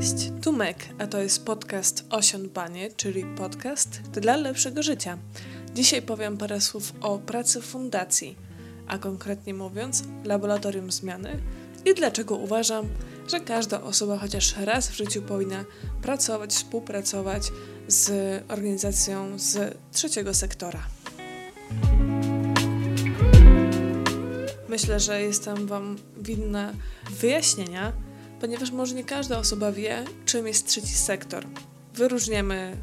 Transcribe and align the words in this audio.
Cześć, 0.00 0.30
tu 0.42 0.52
Mek, 0.52 0.76
a 0.98 1.06
to 1.06 1.22
jest 1.22 1.44
podcast 1.44 2.04
Osiądbanie, 2.10 2.90
czyli 2.96 3.24
podcast 3.36 4.00
dla 4.00 4.36
lepszego 4.36 4.82
życia. 4.82 5.18
Dzisiaj 5.74 6.02
powiem 6.02 6.36
parę 6.36 6.60
słów 6.60 6.92
o 7.00 7.18
pracy 7.18 7.62
fundacji, 7.62 8.36
a 8.86 8.98
konkretnie 8.98 9.54
mówiąc 9.54 10.02
laboratorium 10.24 10.92
zmiany 10.92 11.42
i 11.84 11.94
dlaczego 11.94 12.36
uważam, 12.36 12.88
że 13.28 13.40
każda 13.40 13.82
osoba 13.82 14.18
chociaż 14.18 14.56
raz 14.56 14.88
w 14.88 14.96
życiu 14.96 15.22
powinna 15.22 15.64
pracować, 16.02 16.52
współpracować 16.52 17.42
z 17.88 18.10
organizacją 18.48 19.38
z 19.38 19.78
trzeciego 19.92 20.34
sektora. 20.34 20.82
Myślę, 24.68 25.00
że 25.00 25.22
jestem 25.22 25.66
Wam 25.66 25.96
winna 26.16 26.72
wyjaśnienia, 27.10 27.92
ponieważ 28.40 28.70
może 28.70 28.94
nie 28.94 29.04
każda 29.04 29.38
osoba 29.38 29.72
wie, 29.72 30.04
czym 30.24 30.46
jest 30.46 30.66
trzeci 30.66 30.94
sektor. 30.94 31.46
Wyróżniamy 31.94 32.76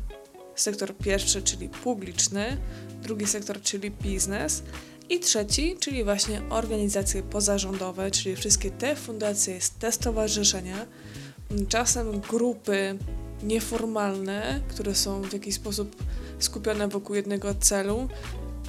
sektor 0.56 0.98
pierwszy, 0.98 1.42
czyli 1.42 1.70
publiczny, 1.70 2.58
drugi 3.04 3.28
sektor, 3.28 3.62
czyli 3.62 3.92
biznes 3.92 4.64
i 5.10 5.20
trzeci, 5.20 5.78
czyli 5.80 6.04
właśnie 6.04 6.42
organizacje 6.50 7.24
pozarządowe, 7.24 8.12
czyli 8.12 8.36
wszystkie 8.36 8.72
te 8.72 8.96
fundacje, 8.96 9.60
te 9.80 9.92
stowarzyszenia, 9.92 10.86
czasem 11.68 12.20
grupy 12.20 12.98
nieformalne, 13.44 14.62
które 14.68 14.96
są 14.96 15.22
w 15.22 15.34
jakiś 15.34 15.56
sposób 15.56 16.04
skupione 16.40 16.88
wokół 16.88 17.16
jednego 17.16 17.56
celu. 17.56 18.10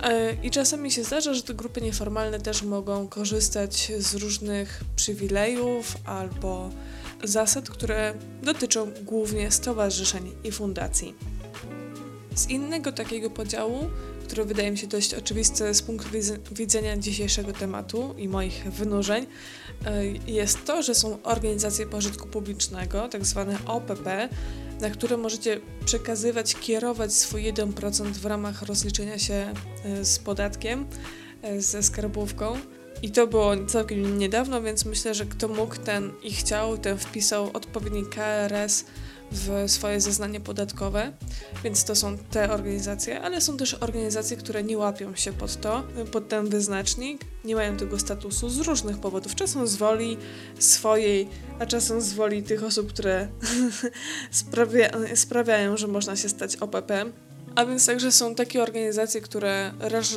E, 0.03 0.37
I 0.43 0.51
czasami 0.51 0.91
się 0.91 1.05
zdarza, 1.05 1.35
że 1.35 1.43
te 1.43 1.55
grupy 1.55 1.81
nieformalne 1.81 2.41
też 2.41 2.63
mogą 2.63 3.09
korzystać 3.09 3.93
z 3.99 4.15
różnych 4.15 4.81
przywilejów 4.97 5.97
albo 6.05 6.71
zasad, 7.25 7.71
które 7.71 8.15
dotyczą 8.43 8.91
głównie 9.03 9.51
stowarzyszeń 9.51 10.33
i 10.45 10.53
fundacji. 10.53 11.15
Z 12.35 12.51
innego 12.51 12.93
takiego 12.93 13.31
podziału, 13.31 13.91
który 14.25 14.45
wydaje 14.45 14.71
mi 14.71 14.79
się 14.79 14.87
dość 14.87 15.15
oczywisty 15.15 15.75
z 15.75 15.83
punktu 15.83 16.09
widzenia 16.53 16.97
dzisiejszego 16.97 17.53
tematu 17.53 18.15
i 18.19 18.29
moich 18.29 18.65
wynurzeń, 18.73 19.27
e, 19.87 20.07
jest 20.27 20.65
to, 20.65 20.83
że 20.83 20.95
są 20.95 21.23
organizacje 21.23 21.87
pożytku 21.87 22.29
publicznego, 22.29 23.09
tak 23.09 23.27
zwane 23.27 23.59
OPP, 23.67 24.29
na 24.81 24.91
które 24.91 25.17
możecie 25.17 25.61
przekazywać, 25.85 26.55
kierować 26.55 27.13
swój 27.13 27.53
1% 27.53 28.05
w 28.05 28.27
ramach 28.27 28.63
rozliczenia 28.63 29.19
się 29.19 29.53
e, 29.85 30.05
z 30.05 30.19
podatkiem, 30.19 30.87
e, 31.43 31.61
ze 31.61 31.83
skarbówką. 31.83 32.59
I 33.03 33.11
to 33.11 33.27
było 33.27 33.67
całkiem 33.67 34.19
niedawno, 34.19 34.63
więc 34.63 34.85
myślę, 34.85 35.15
że 35.15 35.27
kto 35.27 35.49
mógł, 35.49 35.77
ten 35.77 36.11
i 36.23 36.33
chciał, 36.33 36.79
ten 36.79 36.99
wpisał 36.99 37.51
odpowiedni 37.53 38.05
KRS 38.07 38.85
w 39.35 39.71
swoje 39.71 40.01
zeznanie 40.01 40.41
podatkowe, 40.41 41.13
więc 41.65 41.85
to 41.85 41.95
są 41.95 42.19
te 42.19 42.51
organizacje, 42.51 43.21
ale 43.21 43.41
są 43.41 43.57
też 43.57 43.75
organizacje, 43.75 44.37
które 44.37 44.63
nie 44.63 44.79
łapią 44.79 45.15
się 45.17 45.33
pod 45.33 45.61
to, 45.61 45.83
pod 46.13 46.29
ten 46.29 46.49
wyznacznik, 46.49 47.25
nie 47.45 47.55
mają 47.55 47.77
tego 47.77 47.99
statusu 47.99 48.49
z 48.49 48.59
różnych 48.59 48.99
powodów. 48.99 49.35
Czasem 49.35 49.67
z 49.67 49.77
woli 49.77 50.17
swojej, 50.59 51.29
a 51.59 51.67
czasem 51.67 52.01
z 52.01 52.13
woli 52.13 52.43
tych 52.43 52.65
osób, 52.65 52.89
które 52.89 53.29
sprawia, 54.31 54.91
sprawiają, 55.15 55.77
że 55.77 55.87
można 55.87 56.17
się 56.17 56.29
stać 56.29 56.57
OPP. 56.57 57.05
A 57.55 57.67
więc 57.67 57.87
także 57.87 58.13
są 58.13 58.35
takie 58.35 58.63
organizacje, 58.63 59.21
które 59.21 59.73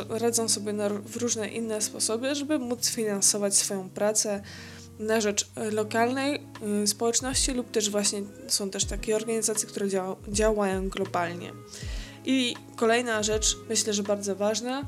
radzą 0.09 0.49
sobie 0.49 0.73
na, 0.73 0.89
w 0.89 1.15
różne 1.15 1.47
inne 1.49 1.81
sposoby, 1.81 2.35
żeby 2.35 2.59
móc 2.59 2.89
finansować 2.89 3.55
swoją 3.55 3.89
pracę, 3.89 4.41
na 4.99 5.21
rzecz 5.21 5.49
e, 5.55 5.71
lokalnej 5.71 6.41
y, 6.83 6.87
społeczności 6.87 7.53
lub 7.53 7.71
też 7.71 7.89
właśnie 7.89 8.21
są 8.47 8.69
też 8.69 8.85
takie 8.85 9.15
organizacje, 9.15 9.67
które 9.67 9.89
działa, 9.89 10.15
działają 10.27 10.89
globalnie. 10.89 11.51
I 12.25 12.55
kolejna 12.75 13.23
rzecz, 13.23 13.57
myślę, 13.69 13.93
że 13.93 14.03
bardzo 14.03 14.35
ważna, 14.35 14.83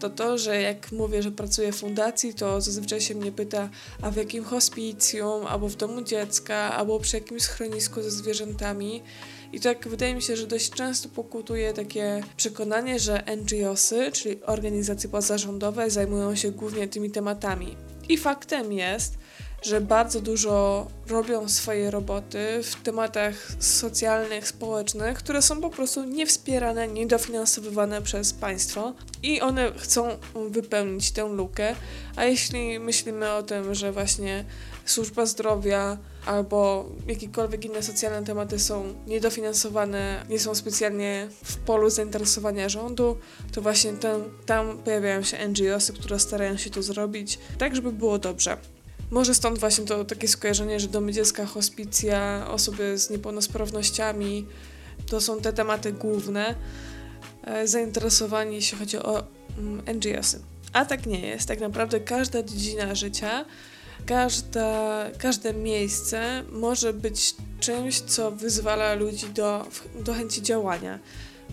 to 0.00 0.10
to, 0.10 0.38
że 0.38 0.62
jak 0.62 0.92
mówię, 0.92 1.22
że 1.22 1.30
pracuję 1.30 1.72
w 1.72 1.76
fundacji, 1.76 2.34
to 2.34 2.60
zazwyczaj 2.60 3.00
się 3.00 3.14
mnie 3.14 3.32
pyta, 3.32 3.68
a 4.02 4.10
w 4.10 4.16
jakim 4.16 4.44
hospicjum, 4.44 5.46
albo 5.46 5.68
w 5.68 5.76
domu 5.76 6.02
dziecka, 6.02 6.56
albo 6.56 7.00
przy 7.00 7.16
jakimś 7.16 7.42
schronisku 7.42 8.02
ze 8.02 8.10
zwierzętami. 8.10 9.02
I 9.52 9.60
tak 9.60 9.88
wydaje 9.88 10.14
mi 10.14 10.22
się, 10.22 10.36
że 10.36 10.46
dość 10.46 10.70
często 10.70 11.08
pokutuje 11.08 11.72
takie 11.72 12.22
przekonanie, 12.36 12.98
że 12.98 13.22
NGOsy, 13.36 14.12
czyli 14.12 14.42
organizacje 14.42 15.10
pozarządowe, 15.10 15.90
zajmują 15.90 16.34
się 16.34 16.50
głównie 16.50 16.88
tymi 16.88 17.10
tematami. 17.10 17.76
I 18.08 18.18
faktem 18.18 18.72
jest, 18.72 19.18
że 19.64 19.80
bardzo 19.80 20.20
dużo 20.20 20.86
robią 21.08 21.48
swoje 21.48 21.90
roboty 21.90 22.62
w 22.62 22.82
tematach 22.82 23.34
socjalnych, 23.58 24.48
społecznych, 24.48 25.18
które 25.18 25.42
są 25.42 25.60
po 25.60 25.70
prostu 25.70 26.04
niewspierane, 26.04 26.88
niedofinansowywane 26.88 28.02
przez 28.02 28.32
państwo 28.32 28.92
i 29.22 29.40
one 29.40 29.72
chcą 29.78 30.08
wypełnić 30.50 31.10
tę 31.10 31.28
lukę. 31.28 31.74
A 32.16 32.24
jeśli 32.24 32.78
myślimy 32.78 33.32
o 33.32 33.42
tym, 33.42 33.74
że 33.74 33.92
właśnie 33.92 34.44
służba 34.84 35.26
zdrowia 35.26 35.98
albo 36.26 36.88
jakiekolwiek 37.06 37.64
inne 37.64 37.82
socjalne 37.82 38.26
tematy 38.26 38.58
są 38.58 38.94
niedofinansowane, 39.06 40.24
nie 40.28 40.38
są 40.38 40.54
specjalnie 40.54 41.28
w 41.44 41.56
polu 41.56 41.90
zainteresowania 41.90 42.68
rządu, 42.68 43.16
to 43.52 43.62
właśnie 43.62 43.92
tam, 43.92 44.22
tam 44.46 44.78
pojawiają 44.78 45.22
się 45.22 45.48
NGOsy, 45.48 45.92
które 45.92 46.18
starają 46.18 46.56
się 46.56 46.70
to 46.70 46.82
zrobić 46.82 47.38
tak, 47.58 47.76
żeby 47.76 47.92
było 47.92 48.18
dobrze. 48.18 48.56
Może 49.10 49.34
stąd 49.34 49.58
właśnie 49.58 49.84
to 49.84 50.04
takie 50.04 50.28
skojarzenie, 50.28 50.80
że 50.80 50.88
domy 50.88 51.12
dziecka, 51.12 51.46
hospicja, 51.46 52.46
osoby 52.50 52.98
z 52.98 53.10
niepełnosprawnościami 53.10 54.46
to 55.06 55.20
są 55.20 55.40
te 55.40 55.52
tematy 55.52 55.92
główne 55.92 56.54
e, 57.42 57.66
zainteresowani, 57.68 58.54
jeśli 58.54 58.78
chodzi 58.78 58.96
o 58.96 59.24
mm, 59.58 59.82
NGOsy. 59.96 60.40
A 60.72 60.84
tak 60.84 61.06
nie 61.06 61.20
jest. 61.20 61.48
Tak 61.48 61.60
naprawdę 61.60 62.00
każda 62.00 62.42
dziedzina 62.42 62.94
życia, 62.94 63.44
każda, 64.06 65.04
każde 65.18 65.54
miejsce 65.54 66.44
może 66.52 66.92
być 66.92 67.34
czymś, 67.60 68.00
co 68.00 68.30
wyzwala 68.30 68.94
ludzi 68.94 69.26
do, 69.28 69.66
do 70.00 70.14
chęci 70.14 70.42
działania. 70.42 70.98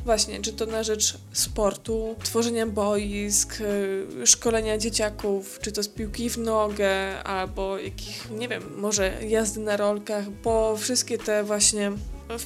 Właśnie, 0.06 0.42
czy 0.42 0.54
to 0.54 0.66
na 0.66 0.84
rzecz 0.84 1.18
sportu, 1.34 2.16
tworzenia 2.24 2.68
boisk, 2.68 3.62
y, 3.62 4.28
szkolenia 4.28 4.78
dzieciaków, 4.78 5.60
czy 5.62 5.72
to 5.72 5.84
z 5.84 5.88
piłki 5.88 6.30
w 6.30 6.38
nogę, 6.38 7.24
albo 7.24 7.78
jakich, 7.78 8.32
nie 8.32 8.48
wiem, 8.48 8.64
może 8.78 9.24
jazdy 9.28 9.60
na 9.60 9.78
rolkach, 9.78 10.30
bo 10.30 10.78
wszystkie 10.78 11.18
te 11.18 11.44
właśnie 11.44 11.92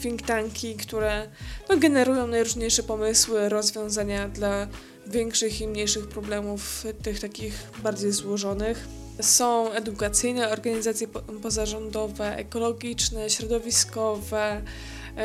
think 0.01 0.21
tanki, 0.21 0.75
które 0.75 1.27
no, 1.69 1.77
generują 1.77 2.27
najróżniejsze 2.27 2.83
pomysły, 2.83 3.49
rozwiązania 3.49 4.27
dla 4.27 4.67
większych 5.07 5.61
i 5.61 5.67
mniejszych 5.67 6.07
problemów, 6.07 6.85
tych 7.01 7.19
takich 7.19 7.53
bardziej 7.83 8.11
złożonych. 8.11 8.87
Są 9.21 9.71
edukacyjne 9.71 10.49
organizacje 10.49 11.07
pozarządowe, 11.41 12.37
ekologiczne, 12.37 13.29
środowiskowe, 13.29 14.61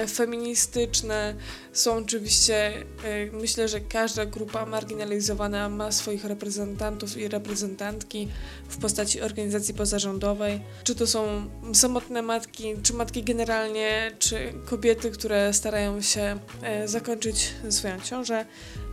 feministyczne. 0.09 1.35
Są 1.73 1.97
oczywiście, 1.97 2.73
e, 3.05 3.27
myślę, 3.33 3.69
że 3.69 3.81
każda 3.81 4.27
grupa 4.27 4.67
marginalizowana 4.67 5.69
ma 5.69 5.93
swoich 5.93 6.25
reprezentantów 6.25 7.17
i 7.17 7.29
reprezentantki 7.29 8.29
w 8.69 8.77
postaci 8.77 9.21
organizacji 9.21 9.75
pozarządowej. 9.75 10.61
Czy 10.85 10.95
to 10.95 11.07
są 11.07 11.51
samotne 11.75 12.23
matki, 12.23 12.75
czy 12.83 12.93
matki 12.93 13.23
generalnie, 13.23 14.13
czy 14.19 14.53
kobiety, 14.65 15.11
które 15.11 15.53
starają 15.55 16.03
się 16.03 16.39
e, 16.63 16.89
zakończyć 16.89 17.53
swoją 17.71 18.01
ciążę, 18.01 18.45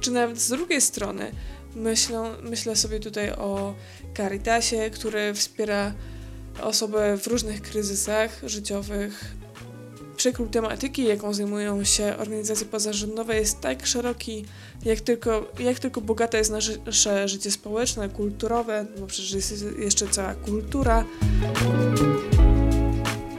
czy 0.01 0.11
nawet 0.11 0.39
z 0.39 0.49
drugiej 0.49 0.81
strony 0.81 1.31
myślę, 1.75 2.35
myślę 2.41 2.75
sobie 2.75 2.99
tutaj 2.99 3.31
o 3.31 3.75
Caritasie, 4.17 4.89
który 4.89 5.33
wspiera 5.33 5.93
osoby 6.61 7.17
w 7.17 7.27
różnych 7.27 7.61
kryzysach 7.61 8.41
życiowych, 8.43 9.25
przekrój 10.17 10.49
tematyki, 10.49 11.03
jaką 11.03 11.33
zajmują 11.33 11.83
się 11.83 12.17
organizacje 12.17 12.65
pozarządowe 12.65 13.35
jest 13.35 13.61
tak 13.61 13.85
szeroki, 13.85 14.45
jak 14.85 15.01
tylko, 15.01 15.51
jak 15.59 15.79
tylko 15.79 16.01
bogate 16.01 16.37
jest 16.37 16.51
nasze 16.85 17.27
życie 17.27 17.51
społeczne, 17.51 18.09
kulturowe, 18.09 18.85
bo 18.99 19.07
przecież 19.07 19.31
jest 19.33 19.65
jeszcze 19.79 20.07
cała 20.07 20.33
kultura. 20.33 21.05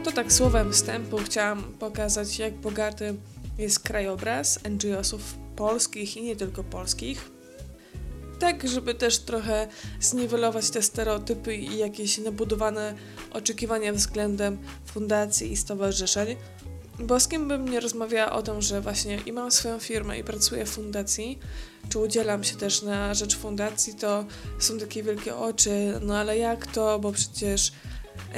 To 0.03 0.11
tak 0.11 0.33
słowem 0.33 0.73
wstępu 0.73 1.17
chciałam 1.17 1.63
pokazać, 1.63 2.39
jak 2.39 2.53
bogaty 2.53 3.15
jest 3.57 3.79
krajobraz 3.79 4.59
NGO-sów 4.69 5.21
polskich 5.55 6.17
i 6.17 6.23
nie 6.23 6.35
tylko 6.35 6.63
polskich. 6.63 7.38
Tak, 8.39 8.69
żeby 8.69 8.95
też 8.95 9.19
trochę 9.19 9.67
zniwelować 9.99 10.69
te 10.69 10.81
stereotypy 10.81 11.55
i 11.55 11.77
jakieś 11.77 12.17
nabudowane 12.17 12.95
oczekiwania 13.31 13.93
względem 13.93 14.57
fundacji 14.85 15.51
i 15.51 15.57
stowarzyszeń, 15.57 16.35
bo 16.99 17.19
z 17.19 17.27
kim 17.27 17.47
bym 17.47 17.69
nie 17.69 17.79
rozmawiała 17.79 18.31
o 18.31 18.41
tym, 18.41 18.61
że 18.61 18.81
właśnie 18.81 19.19
i 19.25 19.31
mam 19.31 19.51
swoją 19.51 19.79
firmę 19.79 20.19
i 20.19 20.23
pracuję 20.23 20.65
w 20.65 20.69
fundacji, 20.69 21.39
czy 21.89 21.99
udzielam 21.99 22.43
się 22.43 22.55
też 22.55 22.81
na 22.81 23.13
rzecz 23.13 23.37
fundacji, 23.37 23.95
to 23.95 24.25
są 24.59 24.79
takie 24.79 25.03
wielkie 25.03 25.35
oczy, 25.35 25.99
no 26.01 26.17
ale 26.17 26.37
jak 26.37 26.67
to, 26.67 26.99
bo 26.99 27.11
przecież 27.11 27.71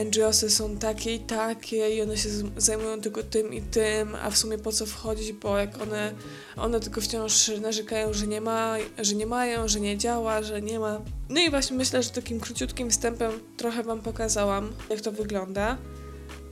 NGOsy 0.05 0.49
są 0.49 0.77
takie 0.77 1.15
i 1.15 1.19
takie 1.19 1.95
i 1.95 2.01
one 2.01 2.17
się 2.17 2.29
zajmują 2.57 3.01
tylko 3.01 3.23
tym 3.23 3.53
i 3.53 3.61
tym, 3.61 4.15
a 4.15 4.29
w 4.29 4.37
sumie 4.37 4.57
po 4.57 4.71
co 4.71 4.85
wchodzić, 4.85 5.33
bo 5.33 5.57
jak 5.57 5.81
one, 5.81 6.13
one 6.57 6.79
tylko 6.79 7.01
wciąż 7.01 7.51
narzekają, 7.61 8.13
że 8.13 8.27
nie 8.27 8.41
ma, 8.41 8.75
że 8.97 9.15
nie 9.15 9.25
mają, 9.25 9.67
że 9.67 9.79
nie 9.79 9.97
działa, 9.97 10.43
że 10.43 10.61
nie 10.61 10.79
ma. 10.79 11.01
No 11.29 11.41
i 11.41 11.49
właśnie 11.49 11.77
myślę, 11.77 12.03
że 12.03 12.09
takim 12.09 12.39
króciutkim 12.39 12.89
wstępem 12.89 13.31
trochę 13.57 13.83
Wam 13.83 14.01
pokazałam, 14.01 14.73
jak 14.89 15.01
to 15.01 15.11
wygląda. 15.11 15.77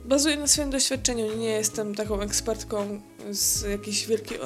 Bazuję 0.04 0.36
na 0.36 0.46
swoim 0.46 0.70
doświadczeniu, 0.70 1.36
nie 1.36 1.50
jestem 1.50 1.94
taką 1.94 2.20
ekspertką 2.20 3.00
z 3.30 3.62
jakiejś 3.62 4.06
wielkiej 4.06 4.38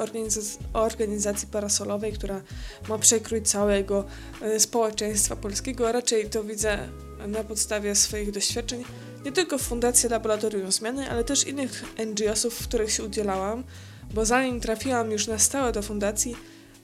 organizacji, 0.73 1.47
parasolowej, 1.51 2.13
która 2.13 2.41
ma 2.89 2.97
przekrój 2.97 3.41
całego 3.41 4.05
e, 4.41 4.59
społeczeństwa 4.59 5.35
polskiego, 5.35 5.91
raczej 5.91 6.29
to 6.29 6.43
widzę 6.43 6.89
na 7.27 7.43
podstawie 7.43 7.95
swoich 7.95 8.31
doświadczeń 8.31 8.83
nie 9.25 9.31
tylko 9.31 9.57
w 9.57 9.61
Fundacji 9.61 10.09
Laboratorium 10.09 10.71
Zmiany, 10.71 11.09
ale 11.11 11.23
też 11.23 11.47
innych 11.47 11.83
NGO-sów, 12.05 12.53
w 12.53 12.67
których 12.67 12.91
się 12.91 13.03
udzielałam, 13.03 13.63
bo 14.13 14.25
zanim 14.25 14.59
trafiłam 14.59 15.11
już 15.11 15.27
na 15.27 15.39
stałe 15.39 15.71
do 15.71 15.81
fundacji, 15.81 16.35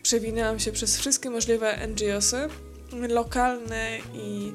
przewinęłam 0.04 0.60
się 0.60 0.72
przez 0.72 0.98
wszystkie 0.98 1.30
możliwe 1.30 1.88
NGO-sy, 1.88 2.50
lokalne 3.10 3.98
i, 4.14 4.54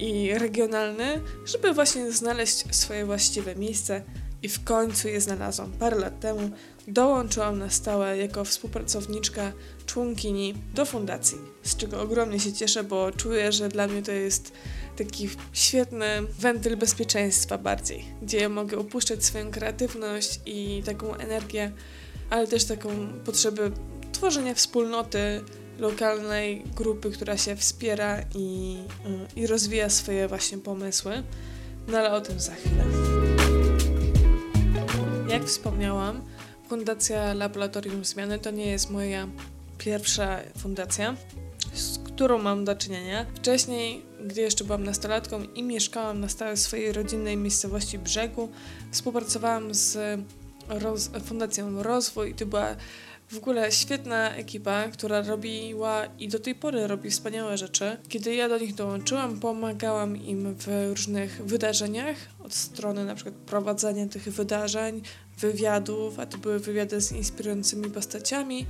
i 0.00 0.34
regionalne, 0.38 1.20
żeby 1.44 1.72
właśnie 1.72 2.12
znaleźć 2.12 2.74
swoje 2.74 3.06
właściwe 3.06 3.56
miejsce 3.56 4.02
i 4.42 4.48
w 4.48 4.64
końcu 4.64 5.08
je 5.08 5.20
znalazłam. 5.20 5.72
Parę 5.72 5.96
lat 5.96 6.20
temu 6.20 6.50
dołączyłam 6.88 7.58
na 7.58 7.70
stałe 7.70 8.18
jako 8.18 8.44
współpracowniczka, 8.44 9.52
członkini 9.92 10.54
do 10.74 10.84
fundacji, 10.84 11.38
z 11.62 11.76
czego 11.76 12.00
ogromnie 12.00 12.40
się 12.40 12.52
cieszę, 12.52 12.84
bo 12.84 13.12
czuję, 13.12 13.52
że 13.52 13.68
dla 13.68 13.86
mnie 13.86 14.02
to 14.02 14.12
jest 14.12 14.52
taki 14.96 15.28
świetny 15.52 16.06
wentyl 16.38 16.76
bezpieczeństwa 16.76 17.58
bardziej, 17.58 18.04
gdzie 18.22 18.38
ja 18.38 18.48
mogę 18.48 18.78
opuszczać 18.78 19.24
swoją 19.24 19.50
kreatywność 19.50 20.40
i 20.46 20.82
taką 20.84 21.14
energię, 21.14 21.72
ale 22.30 22.46
też 22.46 22.64
taką 22.64 22.88
potrzebę 23.24 23.70
tworzenia 24.12 24.54
wspólnoty, 24.54 25.40
lokalnej 25.78 26.64
grupy, 26.76 27.10
która 27.10 27.36
się 27.36 27.56
wspiera 27.56 28.20
i, 28.34 28.78
i 29.36 29.46
rozwija 29.46 29.90
swoje 29.90 30.28
właśnie 30.28 30.58
pomysły. 30.58 31.22
No 31.88 31.98
ale 31.98 32.12
o 32.12 32.20
tym 32.20 32.40
za 32.40 32.54
chwilę. 32.54 32.84
Jak 35.28 35.44
wspomniałam, 35.44 36.22
Fundacja 36.68 37.34
Laboratorium 37.34 38.04
Zmiany 38.04 38.38
to 38.38 38.50
nie 38.50 38.66
jest 38.66 38.90
moja 38.90 39.28
pierwsza 39.80 40.38
fundacja 40.58 41.16
którą 42.04 42.38
mam 42.38 42.64
do 42.64 42.74
czynienia. 42.76 43.26
Wcześniej, 43.34 44.02
gdy 44.26 44.40
jeszcze 44.40 44.64
byłam 44.64 44.84
nastolatką 44.84 45.42
i 45.54 45.62
mieszkałam 45.62 46.20
na 46.20 46.28
stałe 46.28 46.56
w 46.56 46.60
swojej 46.60 46.92
rodzinnej 46.92 47.36
miejscowości 47.36 47.98
Brzegu, 47.98 48.48
współpracowałam 48.90 49.74
z 49.74 50.20
roz 50.68 51.10
Fundacją 51.24 51.82
Rozwój 51.82 52.30
i 52.30 52.34
to 52.34 52.46
była 52.46 52.76
w 53.28 53.36
ogóle 53.36 53.72
świetna 53.72 54.34
ekipa, 54.34 54.88
która 54.88 55.22
robiła 55.22 56.06
i 56.18 56.28
do 56.28 56.38
tej 56.38 56.54
pory 56.54 56.86
robi 56.86 57.10
wspaniałe 57.10 57.58
rzeczy. 57.58 57.96
Kiedy 58.08 58.34
ja 58.34 58.48
do 58.48 58.58
nich 58.58 58.74
dołączyłam, 58.74 59.40
pomagałam 59.40 60.16
im 60.16 60.54
w 60.54 60.88
różnych 60.88 61.44
wydarzeniach, 61.44 62.16
od 62.44 62.54
strony 62.54 63.04
na 63.04 63.14
przykład 63.14 63.34
prowadzenia 63.34 64.06
tych 64.06 64.22
wydarzeń, 64.22 65.02
wywiadów, 65.38 66.18
a 66.18 66.26
to 66.26 66.38
były 66.38 66.58
wywiady 66.58 67.00
z 67.00 67.12
inspirującymi 67.12 67.90
postaciami, 67.90 68.66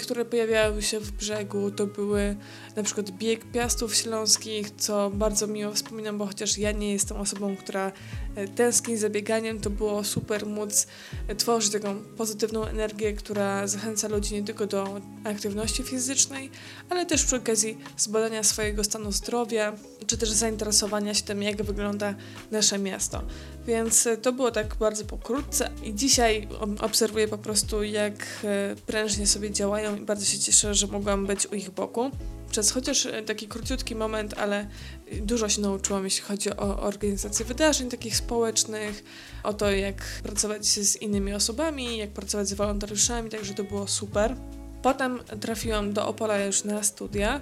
które 0.00 0.24
pojawiały 0.24 0.82
się 0.82 1.00
w 1.00 1.12
brzegu, 1.12 1.70
to 1.70 1.86
były 1.86 2.36
na 2.76 2.82
przykład 2.82 3.10
bieg 3.10 3.44
piastów 3.44 3.94
śląskich, 3.94 4.70
co 4.70 5.10
bardzo 5.10 5.46
miło 5.46 5.72
wspominam, 5.72 6.18
bo 6.18 6.26
chociaż 6.26 6.58
ja 6.58 6.72
nie 6.72 6.92
jestem 6.92 7.16
osobą, 7.16 7.56
która 7.56 7.92
e, 8.34 8.48
tęskni 8.48 8.96
za 8.96 9.10
bieganiem, 9.10 9.60
to 9.60 9.70
było 9.70 10.04
super 10.04 10.46
móc 10.46 10.86
e, 11.28 11.34
tworzyć 11.34 11.72
taką 11.72 12.02
pozytywną 12.16 12.64
energię, 12.64 13.12
która 13.12 13.66
zachęca 13.66 14.08
ludzi 14.08 14.34
nie 14.34 14.42
tylko 14.42 14.66
do 14.66 15.00
aktywności 15.24 15.82
fizycznej, 15.82 16.50
ale 16.90 17.06
też 17.06 17.24
przy 17.24 17.36
okazji 17.36 17.78
zbadania 17.96 18.42
swojego 18.42 18.84
stanu 18.84 19.12
zdrowia, 19.12 19.72
czy 20.06 20.16
też 20.16 20.30
zainteresowania 20.30 21.14
się 21.14 21.22
tym, 21.22 21.42
jak 21.42 21.62
wygląda 21.62 22.14
nasze 22.50 22.78
miasto. 22.78 23.22
Więc 23.66 24.06
e, 24.06 24.16
to 24.16 24.32
było 24.32 24.50
tak 24.50 24.74
bardzo 24.74 25.04
pokrótce 25.04 25.70
i 25.82 25.94
dzisiaj 25.94 26.48
obserwuję 26.80 27.28
po 27.28 27.38
prostu, 27.38 27.82
jak 27.82 28.14
prężnie 28.86 29.26
sobie 29.26 29.50
działają 29.50 29.96
i 29.96 30.00
bardzo 30.00 30.24
się 30.24 30.38
cieszę, 30.38 30.74
że 30.74 30.86
mogłam 30.86 31.26
być 31.26 31.46
u 31.46 31.54
ich 31.54 31.70
boku 31.70 32.10
przez 32.52 32.70
chociaż 32.70 33.06
e, 33.06 33.22
taki 33.22 33.48
króciutki 33.48 33.94
moment, 33.94 34.34
ale 34.38 34.66
dużo 35.22 35.48
się 35.48 35.60
nauczyłam, 35.60 36.04
jeśli 36.04 36.22
chodzi 36.22 36.50
o 36.56 36.82
organizację 36.82 37.44
wydarzeń 37.46 37.88
takich 37.90 38.16
społecznych, 38.16 39.04
o 39.42 39.54
to, 39.54 39.70
jak 39.70 39.96
pracować 40.22 40.66
z 40.66 40.96
innymi 40.96 41.34
osobami, 41.34 41.98
jak 41.98 42.10
pracować 42.10 42.48
z 42.48 42.52
wolontariuszami, 42.52 43.30
także 43.30 43.54
to 43.54 43.64
było 43.64 43.88
super. 43.88 44.36
Potem 44.82 45.20
trafiłam 45.40 45.92
do 45.92 46.06
Opola 46.06 46.44
już 46.44 46.64
na 46.64 46.82
studia 46.82 47.40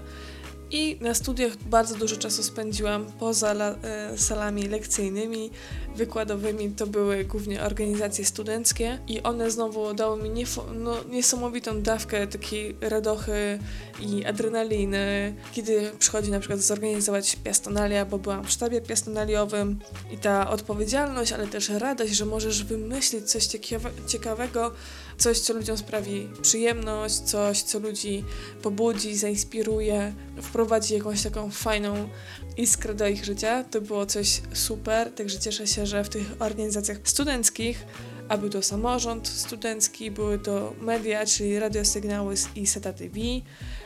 i 0.71 0.97
na 1.01 1.15
studiach 1.15 1.57
bardzo 1.57 1.97
dużo 1.97 2.17
czasu 2.17 2.43
spędziłam 2.43 3.07
poza 3.19 3.51
la, 3.51 3.75
e, 3.83 4.19
salami 4.19 4.69
lekcyjnymi, 4.69 5.51
wykładowymi. 5.97 6.71
To 6.71 6.87
były 6.87 7.25
głównie 7.25 7.63
organizacje 7.63 8.25
studenckie 8.25 8.99
i 9.09 9.23
one 9.23 9.51
znowu 9.51 9.95
dały 9.95 10.23
mi 10.23 10.45
no, 10.75 10.97
niesamowitą 11.11 11.83
dawkę 11.83 12.27
takiej 12.27 12.77
radochy 12.81 13.59
i 14.01 14.25
adrenaliny, 14.25 15.35
kiedy 15.53 15.91
przychodzi 15.99 16.31
na 16.31 16.41
przykład 16.41 16.61
zorganizować 16.61 17.37
piastonalia, 17.37 18.05
bo 18.05 18.19
byłam 18.19 18.45
w 18.45 18.51
sztabie 18.51 18.81
piastonaliowym 18.81 19.79
i 20.11 20.19
ta 20.19 20.51
odpowiedzialność, 20.51 21.33
ale 21.33 21.47
też 21.47 21.69
radość, 21.69 22.13
że 22.13 22.27
możesz 22.27 22.65
wymyślić 22.65 23.31
coś 23.31 23.47
ciekawe, 23.47 23.91
ciekawego, 24.07 24.73
coś, 25.21 25.39
co 25.39 25.53
ludziom 25.53 25.77
sprawi 25.77 26.29
przyjemność, 26.43 27.15
coś, 27.15 27.63
co 27.63 27.79
ludzi 27.79 28.25
pobudzi, 28.63 29.17
zainspiruje, 29.17 30.13
wprowadzi 30.43 30.95
jakąś 30.95 31.23
taką 31.23 31.51
fajną 31.51 32.09
iskrę 32.57 32.95
do 32.95 33.09
ich 33.09 33.25
życia. 33.25 33.65
To 33.65 33.81
było 33.81 34.07
coś 34.07 34.43
super, 34.53 35.13
także 35.13 35.39
cieszę 35.39 35.67
się, 35.67 35.87
że 35.87 36.05
w 36.05 36.09
tych 36.09 36.27
organizacjach 36.39 36.99
studenckich, 37.05 37.87
a 38.29 38.39
był 38.39 38.49
to 38.49 38.63
samorząd 38.63 39.29
studencki, 39.29 40.11
były 40.11 40.39
to 40.39 40.75
media, 40.81 41.27
czyli 41.27 41.59
radiosygnały 41.59 42.35
i 42.57 42.67
SETA 42.67 42.93
TV, 42.93 43.21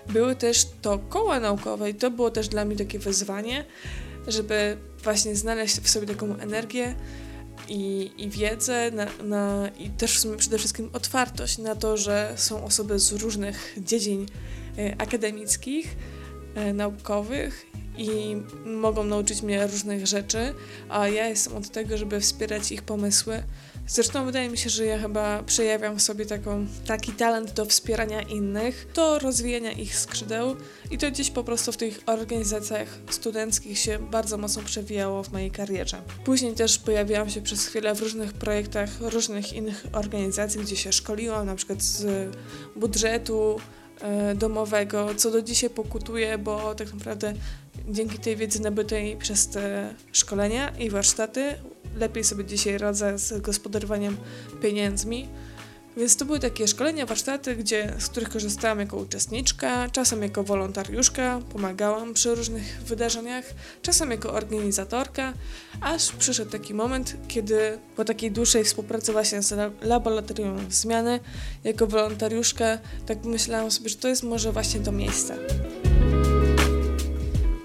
były 0.08 0.37
też 0.37 0.66
to 0.82 0.98
koła 0.98 1.40
naukowe 1.40 1.90
i 1.90 1.94
to 1.94 2.10
było 2.10 2.30
też 2.30 2.48
dla 2.48 2.64
mnie 2.64 2.76
takie 2.76 2.98
wyzwanie, 2.98 3.64
żeby 4.26 4.76
właśnie 5.04 5.37
znaleźć 5.37 5.80
w 5.80 5.88
sobie 5.88 6.06
taką 6.06 6.37
energię, 6.37 6.94
i, 7.69 8.11
i 8.19 8.31
wiedzę 8.31 8.90
na, 8.90 9.06
na, 9.25 9.68
i 9.78 9.90
też 9.90 10.26
przede 10.38 10.59
wszystkim 10.59 10.90
otwartość 10.92 11.59
na 11.59 11.75
to, 11.75 11.97
że 11.97 12.33
są 12.37 12.64
osoby 12.64 12.99
z 12.99 13.12
różnych 13.12 13.75
dziedzin 13.78 14.26
e, 14.78 14.94
akademickich, 15.00 15.97
e, 16.54 16.73
naukowych 16.73 17.66
i 17.97 18.37
mogą 18.66 19.04
nauczyć 19.04 19.42
mnie 19.42 19.66
różnych 19.66 20.06
rzeczy, 20.06 20.54
a 20.88 21.09
ja 21.09 21.28
jestem 21.28 21.56
od 21.56 21.71
tego, 21.71 21.97
żeby 21.97 22.21
wspierać 22.21 22.73
ich 22.73 22.83
pomysły. 22.83 23.42
Zresztą 23.87 24.25
wydaje 24.25 24.49
mi 24.49 24.59
się, 24.59 24.71
że 24.71 24.87
ja 24.87 24.99
chyba 24.99 25.43
przejawiam 25.43 25.97
w 25.97 26.03
sobie 26.03 26.26
taką, 26.26 26.67
taki 26.87 27.12
talent 27.12 27.53
do 27.53 27.64
wspierania 27.64 28.23
innych, 28.23 28.87
do 28.95 29.19
rozwijania 29.19 29.73
ich 29.73 29.99
skrzydeł 29.99 30.57
i 30.91 30.99
to 30.99 31.11
gdzieś 31.11 31.31
po 31.31 31.45
prostu 31.45 31.73
w 31.73 31.76
tych 31.76 32.00
organizacjach 32.07 32.88
studenckich 33.11 33.79
się 33.79 33.99
bardzo 33.99 34.38
mocno 34.38 34.62
przewijało 34.62 35.23
w 35.23 35.33
mojej 35.33 35.50
karierze. 35.50 36.03
Później 36.25 36.53
też 36.53 36.79
pojawiałam 36.79 37.31
się 37.31 37.43
przez 37.43 37.67
chwilę 37.67 37.95
w 37.95 38.00
różnych 38.00 38.33
projektach 38.33 39.00
różnych 39.00 39.53
innych 39.53 39.87
organizacji, 39.93 40.61
gdzie 40.61 40.76
się 40.76 40.93
szkoliłam, 40.93 41.47
na 41.47 41.55
przykład 41.55 41.83
z 41.83 42.31
budżetu, 42.76 43.61
e, 44.00 44.35
domowego, 44.35 45.14
co 45.14 45.31
do 45.31 45.43
dzisiaj 45.43 45.71
pokutuję, 45.71 46.38
bo 46.38 46.75
tak 46.75 46.95
naprawdę 46.95 47.35
dzięki 47.88 48.19
tej 48.19 48.37
wiedzy 48.37 48.62
nabytej 48.62 49.17
przez 49.17 49.49
te 49.49 49.95
szkolenia 50.12 50.69
i 50.79 50.91
warsztaty 50.91 51.55
lepiej 51.96 52.24
sobie 52.24 52.44
dzisiaj 52.44 52.78
radzę 52.78 53.18
z 53.18 53.40
gospodarowaniem 53.40 54.16
pieniędzmi. 54.62 55.28
Więc 55.96 56.16
to 56.16 56.24
były 56.24 56.40
takie 56.40 56.68
szkolenia, 56.68 57.06
warsztaty, 57.06 57.56
gdzie, 57.56 57.92
z 57.98 58.08
których 58.08 58.28
korzystałam 58.28 58.80
jako 58.80 58.96
uczestniczka, 58.96 59.88
czasem 59.88 60.22
jako 60.22 60.44
wolontariuszka, 60.44 61.40
pomagałam 61.52 62.14
przy 62.14 62.34
różnych 62.34 62.82
wydarzeniach, 62.82 63.44
czasem 63.82 64.10
jako 64.10 64.32
organizatorka, 64.32 65.32
aż 65.80 66.12
przyszedł 66.12 66.50
taki 66.50 66.74
moment, 66.74 67.16
kiedy 67.28 67.78
po 67.96 68.04
takiej 68.04 68.30
dłuższej 68.30 68.64
współpracy 68.64 69.12
właśnie 69.12 69.42
z 69.42 69.72
laboratorium 69.82 70.58
zmiany, 70.70 71.20
jako 71.64 71.86
wolontariuszka, 71.86 72.78
tak 73.06 73.24
myślałam 73.24 73.70
sobie, 73.70 73.88
że 73.88 73.96
to 73.96 74.08
jest 74.08 74.22
może 74.22 74.52
właśnie 74.52 74.80
to 74.80 74.92
miejsce 74.92 75.38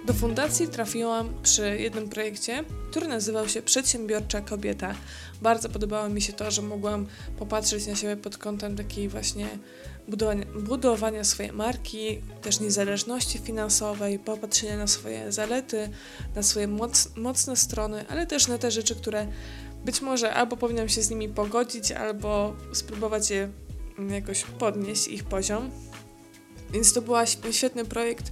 Do 0.09 0.13
fundacji 0.13 0.67
trafiłam 0.67 1.33
przy 1.43 1.79
jednym 1.79 2.09
projekcie, 2.09 2.63
który 2.89 3.07
nazywał 3.07 3.49
się 3.49 3.61
Przedsiębiorcza 3.61 4.41
Kobieta. 4.41 4.95
Bardzo 5.41 5.69
podobało 5.69 6.09
mi 6.09 6.21
się 6.21 6.33
to, 6.33 6.51
że 6.51 6.61
mogłam 6.61 7.05
popatrzeć 7.39 7.87
na 7.87 7.95
siebie 7.95 8.17
pod 8.17 8.37
kątem 8.37 8.75
takiej 8.75 9.09
właśnie 9.09 9.47
budowania, 10.07 10.45
budowania 10.45 11.23
swojej 11.23 11.51
marki, 11.51 12.21
też 12.41 12.59
niezależności 12.59 13.39
finansowej, 13.39 14.19
popatrzenia 14.19 14.77
na 14.77 14.87
swoje 14.87 15.31
zalety, 15.31 15.89
na 16.35 16.43
swoje 16.43 16.67
moc, 16.67 17.09
mocne 17.15 17.55
strony, 17.55 18.05
ale 18.07 18.27
też 18.27 18.47
na 18.47 18.57
te 18.57 18.71
rzeczy, 18.71 18.95
które 18.95 19.27
być 19.85 20.01
może 20.01 20.33
albo 20.33 20.57
powinnam 20.57 20.89
się 20.89 21.01
z 21.01 21.09
nimi 21.09 21.29
pogodzić, 21.29 21.91
albo 21.91 22.55
spróbować 22.73 23.29
je 23.29 23.49
jakoś 24.09 24.43
podnieść 24.43 25.07
ich 25.07 25.23
poziom. 25.23 25.71
Więc 26.73 26.93
to 26.93 27.01
był 27.01 27.15
świetny 27.51 27.85
projekt 27.85 28.31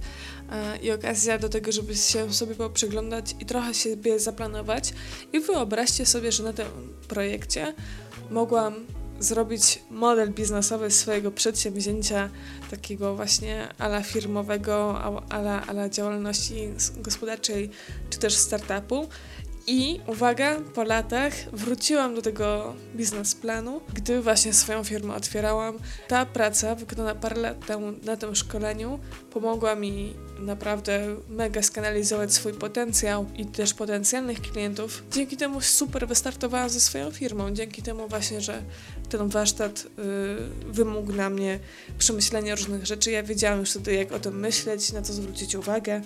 i 0.82 0.90
okazja 0.90 1.38
do 1.38 1.48
tego, 1.48 1.72
żeby 1.72 1.96
się 1.96 2.32
sobie 2.32 2.54
poprzyglądać 2.54 3.34
i 3.40 3.46
trochę 3.46 3.74
siebie 3.74 4.20
zaplanować. 4.20 4.92
I 5.32 5.40
wyobraźcie 5.40 6.06
sobie, 6.06 6.32
że 6.32 6.42
na 6.42 6.52
tym 6.52 6.66
projekcie 7.08 7.74
mogłam 8.30 8.74
zrobić 9.20 9.82
model 9.90 10.30
biznesowy 10.30 10.90
swojego 10.90 11.30
przedsięwzięcia, 11.30 12.30
takiego 12.70 13.16
właśnie 13.16 13.68
ala 13.78 14.02
firmowego, 14.02 15.00
ala, 15.28 15.66
ala 15.66 15.88
działalności 15.88 16.68
gospodarczej, 16.96 17.70
czy 18.10 18.18
też 18.18 18.34
startupu. 18.34 19.08
I 19.70 20.00
uwaga, 20.06 20.56
po 20.74 20.84
latach 20.84 21.32
wróciłam 21.52 22.14
do 22.14 22.22
tego 22.22 22.74
biznesplanu, 22.96 23.80
gdy 23.94 24.22
właśnie 24.22 24.52
swoją 24.52 24.84
firmę 24.84 25.14
otwierałam. 25.14 25.78
Ta 26.08 26.26
praca, 26.26 26.74
wykonana 26.74 27.14
parę 27.14 27.40
lat 27.40 27.66
temu 27.66 27.92
na 28.04 28.16
tym 28.16 28.34
szkoleniu, 28.34 28.98
pomogła 29.30 29.74
mi 29.74 30.14
naprawdę 30.38 31.16
mega 31.28 31.62
skanalizować 31.62 32.34
swój 32.34 32.52
potencjał 32.52 33.26
i 33.36 33.46
też 33.46 33.74
potencjalnych 33.74 34.40
klientów. 34.40 35.02
Dzięki 35.12 35.36
temu 35.36 35.60
super 35.60 36.08
wystartowałam 36.08 36.70
ze 36.70 36.80
swoją 36.80 37.10
firmą. 37.10 37.50
Dzięki 37.50 37.82
temu 37.82 38.08
właśnie, 38.08 38.40
że 38.40 38.62
ten 39.08 39.28
warsztat 39.28 39.78
y, 39.80 40.72
wymógł 40.72 41.12
na 41.12 41.30
mnie 41.30 41.58
przemyślenia 41.98 42.54
różnych 42.54 42.86
rzeczy. 42.86 43.10
Ja 43.10 43.22
wiedziałam 43.22 43.60
już 43.60 43.70
wtedy, 43.70 43.94
jak 43.94 44.12
o 44.12 44.18
tym 44.18 44.40
myśleć, 44.40 44.92
na 44.92 45.02
co 45.02 45.12
zwrócić 45.12 45.54
uwagę 45.54 46.02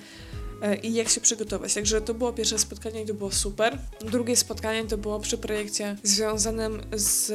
y, 0.64 0.76
i 0.76 0.94
jak 0.94 1.08
się 1.08 1.20
przygotować. 1.20 1.74
Także 1.74 2.00
to 2.00 2.14
było 2.14 2.32
pierwsze 2.32 2.58
spotkanie 2.58 3.02
i 3.02 3.06
to 3.06 3.14
było 3.14 3.30
super. 3.30 3.78
Drugie 4.00 4.36
spotkanie 4.36 4.84
to 4.84 4.98
było 4.98 5.20
przy 5.20 5.38
projekcie 5.38 5.96
związanym 6.02 6.82
z 6.92 7.32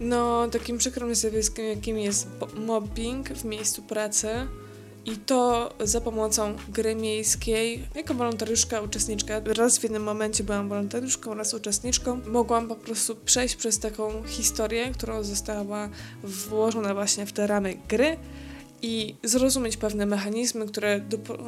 no, 0.00 0.48
takim 0.48 0.78
przykrym 0.78 1.14
zjawiskiem, 1.14 1.66
jakim 1.66 1.98
jest 1.98 2.26
mobbing 2.56 3.28
w 3.28 3.44
miejscu 3.44 3.82
pracy. 3.82 4.28
I 5.06 5.16
to 5.16 5.70
za 5.80 6.00
pomocą 6.00 6.56
gry 6.68 6.94
miejskiej. 6.94 7.88
Jako 7.94 8.14
wolontariuszka, 8.14 8.80
uczestniczka, 8.80 9.40
raz 9.44 9.78
w 9.78 9.82
jednym 9.82 10.02
momencie 10.02 10.44
byłam 10.44 10.68
wolontariuszką, 10.68 11.34
raz 11.34 11.54
uczestniczką, 11.54 12.20
mogłam 12.26 12.68
po 12.68 12.76
prostu 12.76 13.16
przejść 13.16 13.56
przez 13.56 13.78
taką 13.78 14.22
historię, 14.26 14.90
która 14.90 15.22
została 15.22 15.88
włożona 16.22 16.94
właśnie 16.94 17.26
w 17.26 17.32
te 17.32 17.46
ramy 17.46 17.74
gry 17.88 18.16
i 18.82 19.14
zrozumieć 19.24 19.76
pewne 19.76 20.06
mechanizmy, 20.06 20.66
które 20.66 21.00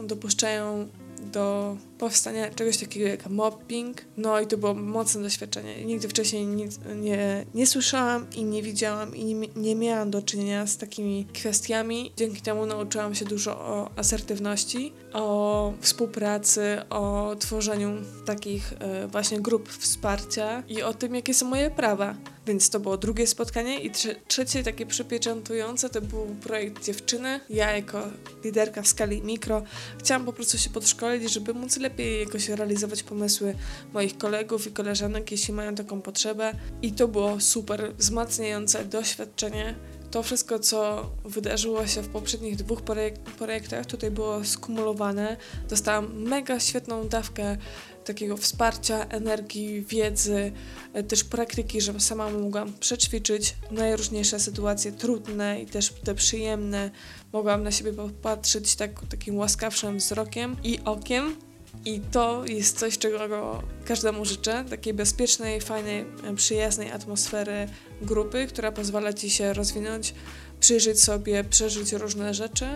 dopuszczają 0.07 0.89
do 1.33 1.77
powstania 1.99 2.51
czegoś 2.51 2.77
takiego 2.77 3.07
jak 3.07 3.27
mobbing. 3.27 4.05
No 4.17 4.41
i 4.41 4.47
to 4.47 4.57
było 4.57 4.75
mocne 4.75 5.23
doświadczenie. 5.23 5.85
Nigdy 5.85 6.09
wcześniej 6.09 6.47
nic 6.47 6.79
nie, 6.97 7.47
nie 7.55 7.67
słyszałam 7.67 8.27
i 8.37 8.45
nie 8.45 8.63
widziałam 8.63 9.17
i 9.17 9.25
nie, 9.25 9.49
nie 9.57 9.75
miałam 9.75 10.11
do 10.11 10.23
czynienia 10.23 10.67
z 10.67 10.77
takimi 10.77 11.27
kwestiami. 11.35 12.13
Dzięki 12.17 12.41
temu 12.43 12.67
nauczyłam 12.67 13.15
się 13.15 13.25
dużo 13.25 13.59
o 13.59 13.91
asertywności, 13.97 14.93
o 15.13 15.73
współpracy, 15.81 16.79
o 16.91 17.37
tworzeniu 17.39 17.91
takich 18.27 18.73
y, 18.73 18.77
właśnie 19.09 19.41
grup 19.41 19.69
wsparcia 19.69 20.63
i 20.69 20.83
o 20.83 20.95
tym, 20.95 21.15
jakie 21.15 21.35
są 21.35 21.47
moje 21.47 21.71
prawa. 21.71 22.15
Więc 22.47 22.71
to 22.71 22.81
było 22.81 22.97
drugie 22.97 23.27
spotkanie 23.27 23.81
i 23.81 23.91
trze 23.91 24.15
trzecie 24.29 24.63
takie 24.63 24.87
przypieczętujące 24.87 25.91
to 25.91 26.01
był 26.01 26.27
projekt 26.43 26.85
dziewczyny. 26.85 27.41
Ja 27.51 27.77
jako 27.77 28.03
liderka 28.45 28.83
w 28.83 28.89
skali 28.89 29.23
mikro 29.23 29.63
chciałam 29.99 30.25
po 30.25 30.33
prostu 30.33 30.59
się 30.59 30.71
podszkolić, 30.71 31.33
żeby 31.33 31.55
móc 31.55 31.77
lepiej 31.87 32.21
jakoś 32.21 32.49
realizować 32.49 33.03
pomysły 33.03 33.55
moich 33.93 34.19
kolegów 34.19 34.67
i 34.67 34.71
koleżanek, 34.71 35.31
jeśli 35.31 35.55
mają 35.55 35.75
taką 35.75 36.03
potrzebę. 36.03 36.53
I 36.83 36.93
to 36.93 37.09
było 37.09 37.41
super 37.41 37.95
wzmacniające 37.99 38.85
doświadczenie 38.85 39.75
to 40.11 40.23
wszystko, 40.23 40.59
co 40.59 41.11
wydarzyło 41.25 41.87
się 41.87 42.03
w 42.03 42.09
poprzednich 42.09 42.57
dwóch 42.57 42.83
projek 42.83 43.19
projektach, 43.19 43.87
tutaj 43.87 44.11
było 44.11 44.45
skumulowane. 44.45 45.37
Dostałam 45.69 46.23
mega 46.23 46.61
świetną 46.61 47.09
dawkę 47.09 47.57
takiego 48.05 48.37
wsparcia, 48.37 49.07
energii, 49.09 49.83
wiedzy, 49.83 50.53
e, 50.93 51.03
też 51.03 51.25
praktyki, 51.25 51.81
żebym 51.81 52.01
sama 52.01 52.31
mogłam 52.31 52.73
przećwiczyć 52.81 53.55
najróżniejsze 53.71 54.41
sytuacje 54.41 54.93
trudne 54.93 55.63
i 55.63 55.67
też 55.67 55.93
te 56.05 56.15
przyjemne. 56.15 56.91
Mogłam 57.33 57.63
na 57.63 57.71
siebie 57.71 57.93
popatrzeć 57.93 58.77
tak, 58.77 59.07
takim 59.09 59.37
łaskawszym 59.37 59.99
wzrokiem 59.99 60.57
i 60.65 60.79
okiem. 60.85 61.46
I 61.85 62.01
to 62.01 62.45
jest 62.47 62.79
coś, 62.79 62.99
czego 62.99 63.63
każdemu 63.85 64.25
życzę, 64.25 64.65
takiej 64.71 64.95
bezpiecznej, 64.95 65.61
fajnej, 65.61 66.05
przyjaznej 66.37 66.93
atmosfery 66.93 67.69
grupy, 68.03 68.47
która 68.47 68.73
pozwala 68.73 69.13
Ci 69.13 69.31
się 69.31 69.53
rozwinąć, 69.53 70.15
przyjrzeć 70.61 71.01
sobie, 71.01 71.45
przeżyć 71.45 71.93
różne 71.93 72.35
rzeczy 72.35 72.67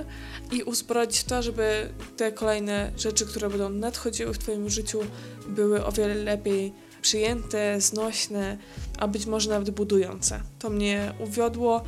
i 0.52 0.62
uzbroić 0.62 1.25
to, 1.25 1.42
żeby 1.42 1.92
te 2.16 2.33
kolejne 2.33 2.92
rzeczy, 2.97 3.26
które 3.26 3.49
będą 3.49 3.71
nadchodziły 3.71 4.35
w 4.35 4.38
Twoim 4.38 4.71
życiu, 4.71 5.00
były 5.49 5.85
o 5.85 5.92
wiele 5.92 6.14
lepiej 6.14 6.73
przyjęte, 7.00 7.80
znośne, 7.80 8.57
a 8.99 9.09
być 9.09 9.26
może 9.26 9.50
nawet 9.50 9.71
budujące. 9.71 10.40
To 10.59 10.71
mnie 10.71 11.14
uwiodło 11.19 11.85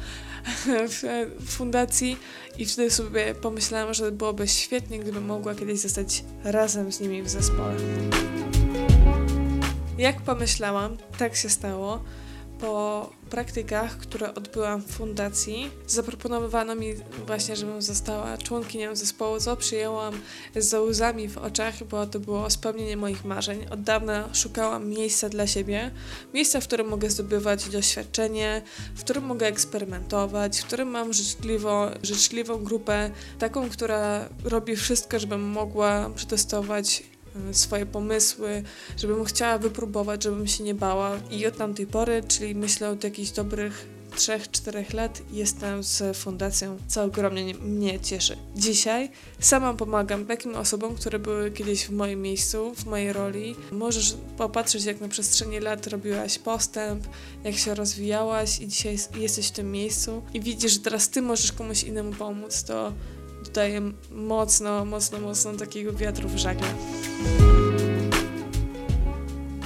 w 1.39 1.47
fundacji 1.47 2.17
i 2.59 2.67
wtedy 2.67 2.91
sobie 2.91 3.35
pomyślałam, 3.35 3.95
że 3.95 4.13
byłoby 4.13 4.49
świetnie, 4.49 4.99
gdybym 4.99 5.25
mogła 5.25 5.55
kiedyś 5.55 5.81
zostać 5.81 6.25
razem 6.45 6.93
z 6.93 7.01
nimi 7.01 7.23
w 7.23 7.29
zespole. 7.29 7.75
Jak 9.99 10.21
pomyślałam, 10.21 10.97
tak 11.19 11.37
się 11.37 11.49
stało 11.49 12.03
po 12.63 13.11
praktykach, 13.31 13.99
które 13.99 14.35
odbyłam 14.35 14.83
w 14.83 14.91
fundacji, 14.91 15.71
zaproponowano 15.87 16.75
mi 16.75 16.95
właśnie, 17.27 17.57
żebym 17.57 17.83
została 17.83 18.39
członkinią 18.39 18.97
zespołu, 18.97 19.41
co 19.41 19.57
przyjęłam 19.57 20.15
z 20.57 20.75
łzami 20.75 21.29
w 21.29 21.39
oczach, 21.39 21.85
bo 21.85 22.07
to 22.07 22.21
było 22.21 22.51
spełnienie 22.51 22.97
moich 22.97 23.25
marzeń. 23.25 23.67
Od 23.71 23.83
dawna 23.83 24.29
szukałam 24.35 24.89
miejsca 24.89 25.29
dla 25.29 25.47
siebie, 25.47 25.91
miejsca, 26.35 26.61
w 26.61 26.67
którym 26.67 26.89
mogę 26.89 27.11
zdobywać 27.11 27.69
doświadczenie, 27.69 28.63
w 28.95 29.01
którym 29.01 29.25
mogę 29.25 29.47
eksperymentować, 29.47 30.61
w 30.61 30.65
którym 30.65 30.89
mam 30.89 31.13
życzliwo, 31.13 31.91
życzliwą 32.03 32.65
grupę, 32.65 33.11
taką, 33.39 33.71
która 33.71 34.29
robi 34.45 34.77
wszystko, 34.77 35.19
żebym 35.19 35.43
mogła 35.43 36.11
przetestować 36.17 37.03
swoje 37.53 37.87
pomysły, 37.87 38.63
żebym 38.97 39.25
chciała 39.25 39.59
wypróbować, 39.59 40.23
żebym 40.23 40.47
się 40.47 40.65
nie 40.65 40.75
bała. 40.75 41.19
I 41.31 41.47
od 41.47 41.57
tamtej 41.57 41.87
pory, 41.87 42.23
czyli 42.29 42.55
myślę 42.55 42.91
od 42.91 43.05
jakichś 43.05 43.31
dobrych 43.31 43.87
3-4 44.17 44.95
lat 44.95 45.23
jestem 45.33 45.83
z 45.83 46.17
fundacją, 46.17 46.79
co 46.89 47.05
ogromnie 47.05 47.55
mnie 47.55 48.01
cieszy. 48.01 48.37
Dzisiaj 48.57 49.11
sama 49.41 49.75
pomagam 49.75 50.27
takim 50.27 50.57
osobom, 50.57 50.95
które 50.95 51.19
były 51.19 51.51
kiedyś 51.51 51.87
w 51.87 51.91
moim 51.91 52.23
miejscu, 52.23 52.75
w 52.75 52.87
mojej 52.87 53.13
roli. 53.13 53.57
Możesz 53.73 54.15
popatrzeć, 54.37 54.85
jak 54.85 55.01
na 55.01 55.09
przestrzeni 55.09 55.61
lat 55.61 55.87
robiłaś 55.87 56.39
postęp, 56.39 57.05
jak 57.45 57.55
się 57.55 57.75
rozwijałaś 57.75 58.61
i 58.61 58.69
dzisiaj 58.69 58.99
jesteś 59.17 59.49
w 59.49 59.53
tym 59.53 59.73
miejscu 59.73 60.23
i 60.35 60.41
widzisz, 60.41 60.73
że 60.73 60.79
teraz 60.79 61.09
ty 61.09 61.23
możesz 61.23 61.53
komuś 61.53 61.83
innemu 61.83 62.13
pomóc, 62.13 62.65
to 62.65 62.93
daje 63.51 63.81
mocno, 64.11 64.85
mocno, 64.85 65.21
mocno 65.21 65.53
takiego 65.53 65.93
wiatru 65.93 66.29
w 66.29 66.37
żagle. 66.37 66.67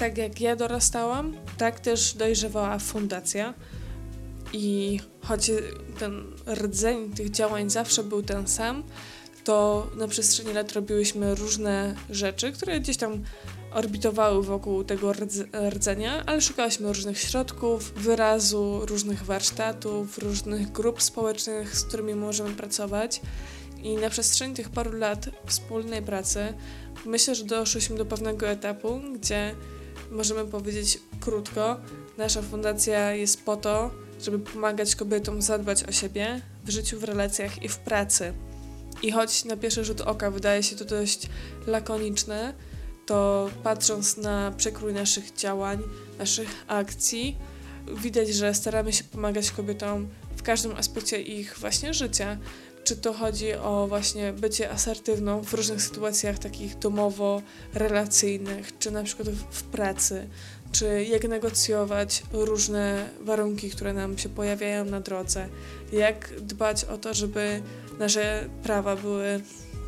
Tak 0.00 0.18
jak 0.18 0.40
ja 0.40 0.56
dorastałam, 0.56 1.36
tak 1.58 1.80
też 1.80 2.14
dojrzewała 2.14 2.78
fundacja. 2.78 3.54
I 4.52 5.00
choć 5.20 5.50
ten 5.98 6.24
rdzeń 6.54 7.10
tych 7.10 7.30
działań 7.30 7.70
zawsze 7.70 8.04
był 8.04 8.22
ten 8.22 8.48
sam, 8.48 8.82
to 9.44 9.86
na 9.96 10.08
przestrzeni 10.08 10.52
lat 10.52 10.72
robiłyśmy 10.72 11.34
różne 11.34 11.94
rzeczy, 12.10 12.52
które 12.52 12.80
gdzieś 12.80 12.96
tam 12.96 13.22
orbitowały 13.72 14.42
wokół 14.42 14.84
tego 14.84 15.12
rdzenia, 15.70 16.22
ale 16.26 16.40
szukałyśmy 16.40 16.88
różnych 16.88 17.18
środków, 17.18 17.92
wyrazu, 17.96 18.80
różnych 18.86 19.24
warsztatów, 19.24 20.18
różnych 20.18 20.72
grup 20.72 21.02
społecznych, 21.02 21.76
z 21.76 21.84
którymi 21.84 22.14
możemy 22.14 22.54
pracować. 22.54 23.20
I 23.86 23.96
na 23.96 24.10
przestrzeni 24.10 24.54
tych 24.54 24.68
paru 24.68 24.92
lat 24.92 25.28
wspólnej 25.46 26.02
pracy 26.02 26.54
myślę, 27.04 27.34
że 27.34 27.44
doszłyśmy 27.44 27.96
do 27.96 28.06
pewnego 28.06 28.48
etapu, 28.48 29.00
gdzie 29.14 29.54
możemy 30.10 30.44
powiedzieć 30.44 30.98
krótko, 31.20 31.76
nasza 32.18 32.42
fundacja 32.42 33.12
jest 33.12 33.44
po 33.44 33.56
to, 33.56 33.90
żeby 34.22 34.38
pomagać 34.38 34.96
kobietom 34.96 35.42
zadbać 35.42 35.84
o 35.84 35.92
siebie 35.92 36.40
w 36.64 36.70
życiu, 36.70 37.00
w 37.00 37.04
relacjach 37.04 37.62
i 37.62 37.68
w 37.68 37.78
pracy. 37.78 38.32
I 39.02 39.12
choć 39.12 39.44
na 39.44 39.56
pierwszy 39.56 39.84
rzut 39.84 40.00
oka 40.00 40.30
wydaje 40.30 40.62
się 40.62 40.76
to 40.76 40.84
dość 40.84 41.28
lakoniczne, 41.66 42.54
to 43.06 43.50
patrząc 43.62 44.16
na 44.16 44.52
przekrój 44.56 44.92
naszych 44.92 45.34
działań, 45.34 45.78
naszych 46.18 46.64
akcji, 46.68 47.36
widać, 48.02 48.28
że 48.28 48.54
staramy 48.54 48.92
się 48.92 49.04
pomagać 49.04 49.50
kobietom 49.50 50.08
w 50.36 50.42
każdym 50.42 50.76
aspekcie 50.76 51.22
ich 51.22 51.58
właśnie 51.58 51.94
życia. 51.94 52.38
Czy 52.86 52.96
to 52.96 53.12
chodzi 53.12 53.54
o 53.54 53.86
właśnie 53.88 54.32
bycie 54.32 54.70
asertywną 54.70 55.42
w 55.42 55.54
różnych 55.54 55.82
sytuacjach 55.82 56.38
takich 56.38 56.78
domowo-relacyjnych, 56.78 58.78
czy 58.78 58.90
na 58.90 59.02
przykład 59.02 59.28
w 59.50 59.62
pracy, 59.62 60.28
czy 60.72 61.04
jak 61.04 61.28
negocjować 61.28 62.22
różne 62.32 63.08
warunki, 63.20 63.70
które 63.70 63.92
nam 63.92 64.18
się 64.18 64.28
pojawiają 64.28 64.84
na 64.84 65.00
drodze, 65.00 65.48
jak 65.92 66.40
dbać 66.40 66.84
o 66.84 66.98
to, 66.98 67.14
żeby 67.14 67.62
nasze 67.98 68.48
prawa 68.62 68.96
były 68.96 69.40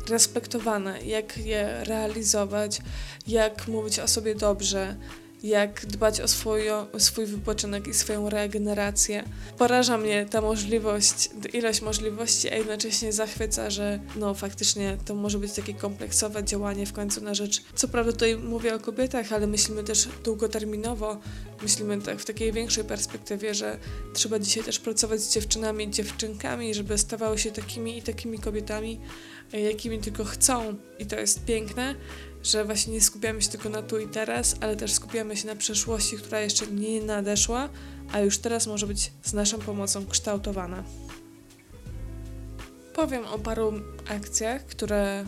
respektowane, 0.09 1.01
jak 1.01 1.37
je 1.37 1.83
realizować, 1.83 2.81
jak 3.27 3.67
mówić 3.67 3.99
o 3.99 4.07
sobie 4.07 4.35
dobrze, 4.35 4.95
jak 5.43 5.85
dbać 5.85 6.21
o 6.21 6.27
swoją, 6.27 6.85
swój 6.97 7.25
wypoczynek 7.25 7.87
i 7.87 7.93
swoją 7.93 8.29
regenerację. 8.29 9.23
Poraża 9.57 9.97
mnie 9.97 10.25
ta 10.29 10.41
możliwość, 10.41 11.29
ilość 11.53 11.81
możliwości, 11.81 12.49
a 12.49 12.55
jednocześnie 12.55 13.13
zachwyca, 13.13 13.69
że 13.69 13.99
no 14.15 14.33
faktycznie 14.33 14.97
to 15.05 15.15
może 15.15 15.39
być 15.39 15.53
takie 15.53 15.73
kompleksowe 15.73 16.43
działanie 16.43 16.85
w 16.85 16.93
końcu 16.93 17.21
na 17.21 17.33
rzecz. 17.33 17.61
Co 17.75 17.87
prawda 17.87 18.11
tutaj 18.11 18.35
mówię 18.35 18.75
o 18.75 18.79
kobietach, 18.79 19.33
ale 19.33 19.47
myślimy 19.47 19.83
też 19.83 20.07
długoterminowo, 20.23 21.19
myślimy 21.61 22.01
tak 22.01 22.19
w 22.19 22.25
takiej 22.25 22.51
większej 22.51 22.83
perspektywie, 22.83 23.53
że 23.53 23.79
trzeba 24.13 24.39
dzisiaj 24.39 24.63
też 24.63 24.79
pracować 24.79 25.21
z 25.21 25.33
dziewczynami 25.33 25.85
i 25.85 25.89
dziewczynkami, 25.89 26.73
żeby 26.73 26.97
stawały 26.97 27.37
się 27.37 27.51
takimi 27.51 27.97
i 27.97 28.01
takimi 28.01 28.39
kobietami, 28.39 28.99
jakimi 29.53 29.99
tylko 29.99 30.23
chcą. 30.23 30.75
I 30.99 31.05
to 31.05 31.19
jest 31.19 31.45
piękne 31.45 31.95
że 32.43 32.65
właśnie 32.65 32.93
nie 32.93 33.01
skupiamy 33.01 33.41
się 33.41 33.49
tylko 33.49 33.69
na 33.69 33.81
tu 33.81 33.99
i 33.99 34.07
teraz, 34.07 34.55
ale 34.61 34.75
też 34.75 34.93
skupiamy 34.93 35.37
się 35.37 35.47
na 35.47 35.55
przeszłości, 35.55 36.17
która 36.17 36.39
jeszcze 36.39 36.67
nie 36.67 37.01
nadeszła, 37.01 37.69
a 38.11 38.19
już 38.19 38.37
teraz 38.37 38.67
może 38.67 38.87
być 38.87 39.11
z 39.23 39.33
naszą 39.33 39.59
pomocą 39.59 40.05
kształtowana. 40.05 40.83
Powiem 42.93 43.25
o 43.25 43.39
paru 43.39 43.73
akcjach, 44.09 44.65
które 44.65 45.25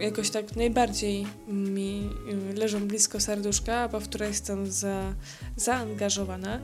jakoś 0.00 0.30
tak 0.30 0.56
najbardziej 0.56 1.26
mi 1.48 2.10
y, 2.52 2.54
leżą 2.54 2.88
blisko 2.88 3.20
serduszka, 3.20 3.76
albo 3.76 4.00
w 4.00 4.08
które 4.08 4.26
jestem 4.28 4.72
za, 4.72 5.14
zaangażowana. 5.56 6.60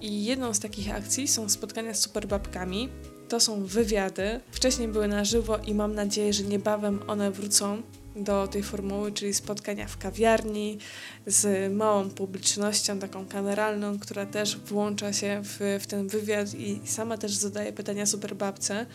I 0.00 0.24
jedną 0.24 0.54
z 0.54 0.60
takich 0.60 0.94
akcji 0.94 1.28
są 1.28 1.48
spotkania 1.48 1.94
z 1.94 2.00
superbabkami. 2.00 2.88
To 3.28 3.40
są 3.40 3.64
wywiady. 3.64 4.40
Wcześniej 4.50 4.88
były 4.88 5.08
na 5.08 5.24
żywo 5.24 5.58
i 5.58 5.74
mam 5.74 5.94
nadzieję, 5.94 6.32
że 6.32 6.42
niebawem 6.42 7.00
one 7.06 7.30
wrócą 7.30 7.82
do 8.16 8.46
tej 8.46 8.62
formuły, 8.62 9.12
czyli 9.12 9.34
spotkania 9.34 9.88
w 9.88 9.98
kawiarni 9.98 10.78
z 11.26 11.72
małą 11.72 12.10
publicznością, 12.10 12.98
taką 12.98 13.26
kameralną, 13.26 13.98
która 13.98 14.26
też 14.26 14.56
włącza 14.56 15.12
się 15.12 15.40
w, 15.44 15.78
w 15.82 15.86
ten 15.86 16.08
wywiad 16.08 16.54
i 16.54 16.80
sama 16.84 17.18
też 17.18 17.32
zadaje 17.32 17.72
pytania 17.72 18.06
superbabce. 18.06 18.86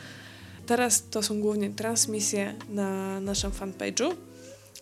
Teraz 0.65 1.03
to 1.09 1.23
są 1.23 1.41
głównie 1.41 1.69
transmisje 1.69 2.55
na 2.69 3.19
naszym 3.19 3.51
fanpage'u. 3.51 4.15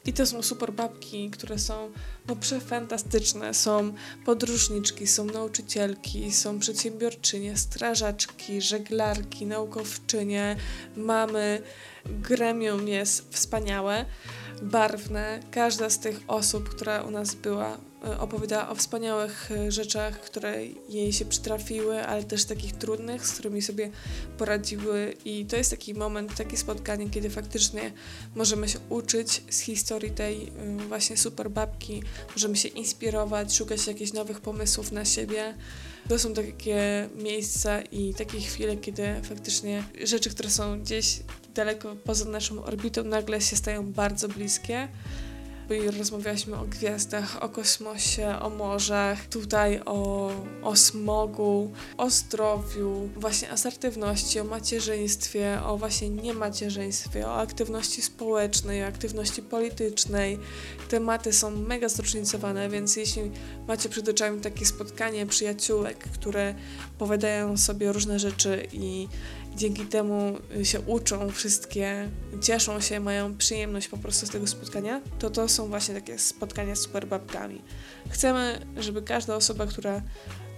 I 0.06 0.14
to 0.14 0.26
są 0.26 0.42
super 0.42 0.74
babki, 0.74 1.30
które 1.30 1.60
są 1.60 1.92
no 2.28 2.36
przefantastyczne. 2.36 3.54
Są 3.54 3.94
podróżniczki, 4.26 5.08
są 5.08 5.26
nauczycielki, 5.26 6.32
są 6.32 6.60
przedsiębiorczynie, 6.60 7.58
strażaczki, 7.58 8.62
żeglarki, 8.62 9.46
naukowczynie, 9.46 10.56
mamy. 10.96 11.62
Gremium 12.06 12.88
jest 12.88 13.34
wspaniałe, 13.34 14.06
barwne. 14.62 15.40
Każda 15.52 15.90
z 15.90 16.00
tych 16.00 16.20
osób, 16.28 16.70
która 16.70 17.02
u 17.02 17.12
nas 17.12 17.36
była, 17.36 17.78
e, 18.06 18.20
opowiadała 18.20 18.70
o 18.70 18.76
wspaniałych 18.76 19.52
e, 19.52 19.72
rzeczach, 19.72 20.22
które 20.22 20.66
jej 20.90 21.14
się 21.14 21.26
przytrafiły, 21.26 22.06
ale 22.08 22.24
też 22.24 22.46
takich 22.46 22.74
trudnych, 22.74 23.28
z 23.28 23.32
którymi 23.32 23.62
sobie 23.62 23.90
poradziły. 24.38 25.14
I 25.26 25.46
to 25.46 25.56
jest 25.56 25.72
taki 25.72 25.94
moment, 25.94 26.36
takie 26.36 26.58
spotkanie, 26.58 27.10
kiedy 27.10 27.30
faktycznie 27.30 27.92
możemy 28.36 28.70
się 28.70 28.80
uczyć 28.90 29.44
z 29.50 29.60
historii 29.60 30.12
tej 30.12 30.48
e, 30.48 30.78
właśnie 30.88 31.18
super 31.18 31.52
babki, 31.52 32.04
możemy 32.32 32.56
się 32.56 32.68
inspirować, 32.68 33.56
szukać 33.56 33.88
jakichś 33.88 34.14
nowych 34.14 34.42
pomysłów 34.42 34.92
na 34.92 35.06
siebie. 35.06 35.54
To 36.10 36.20
są 36.20 36.34
takie 36.34 37.10
miejsca 37.16 37.82
i 37.82 38.14
takie 38.14 38.40
chwile, 38.40 38.78
kiedy 38.78 39.04
faktycznie 39.24 39.84
rzeczy, 40.04 40.30
które 40.30 40.50
są 40.50 40.80
gdzieś 40.80 41.20
daleko 41.56 41.96
poza 41.96 42.26
naszą 42.26 42.64
orbitą, 42.64 43.04
nagle 43.04 43.42
się 43.42 43.56
stają 43.56 43.92
bardzo 43.94 44.28
bliskie 44.28 44.88
i 45.74 45.92
rozmawialiśmy 45.92 46.58
o 46.58 46.66
gwiazdach, 46.66 47.44
o 47.44 47.50
kosmosie, 47.50 48.40
o 48.42 48.50
morzach, 48.50 49.28
tutaj 49.28 49.82
o, 49.86 50.32
o 50.64 50.76
smogu, 50.76 51.72
o 51.98 52.10
zdrowiu, 52.10 53.10
właśnie 53.16 53.52
asertywności, 53.52 54.40
o 54.40 54.44
macierzyństwie, 54.44 55.60
o 55.66 55.78
właśnie 55.78 56.10
niemacierzyństwie, 56.10 57.28
o 57.28 57.36
aktywności 57.36 58.02
społecznej, 58.02 58.84
o 58.84 58.88
aktywności 58.88 59.42
politycznej. 59.42 60.40
Tematy 60.90 61.34
są 61.34 61.52
mega 61.52 61.90
zróżnicowane, 61.90 62.70
więc 62.70 62.96
jeśli 62.96 63.32
macie 63.68 63.90
przed 63.90 64.10
oczami 64.10 64.42
takie 64.42 64.66
spotkanie 64.66 65.26
przyjaciółek, 65.26 65.98
które 65.98 66.56
opowiadają 66.96 67.58
sobie 67.58 67.92
różne 67.92 68.20
rzeczy 68.20 68.68
i 68.74 69.08
dzięki 69.56 69.86
temu 69.86 70.38
się 70.64 70.80
uczą 70.82 71.32
wszystkie, 71.32 72.10
cieszą 72.42 72.82
się, 72.82 73.00
mają 73.00 73.38
przyjemność 73.38 73.88
po 73.88 73.98
prostu 73.98 74.26
z 74.26 74.30
tego 74.30 74.48
spotkania, 74.48 75.02
to 75.20 75.30
to 75.30 75.48
są 75.48 75.68
właśnie 75.68 75.96
takie 75.96 76.20
spotkania 76.20 76.76
z 76.76 76.80
superbabkami. 76.80 77.62
Chcemy, 78.10 78.66
żeby 78.78 79.02
każda 79.02 79.36
osoba, 79.36 79.66
która 79.66 80.02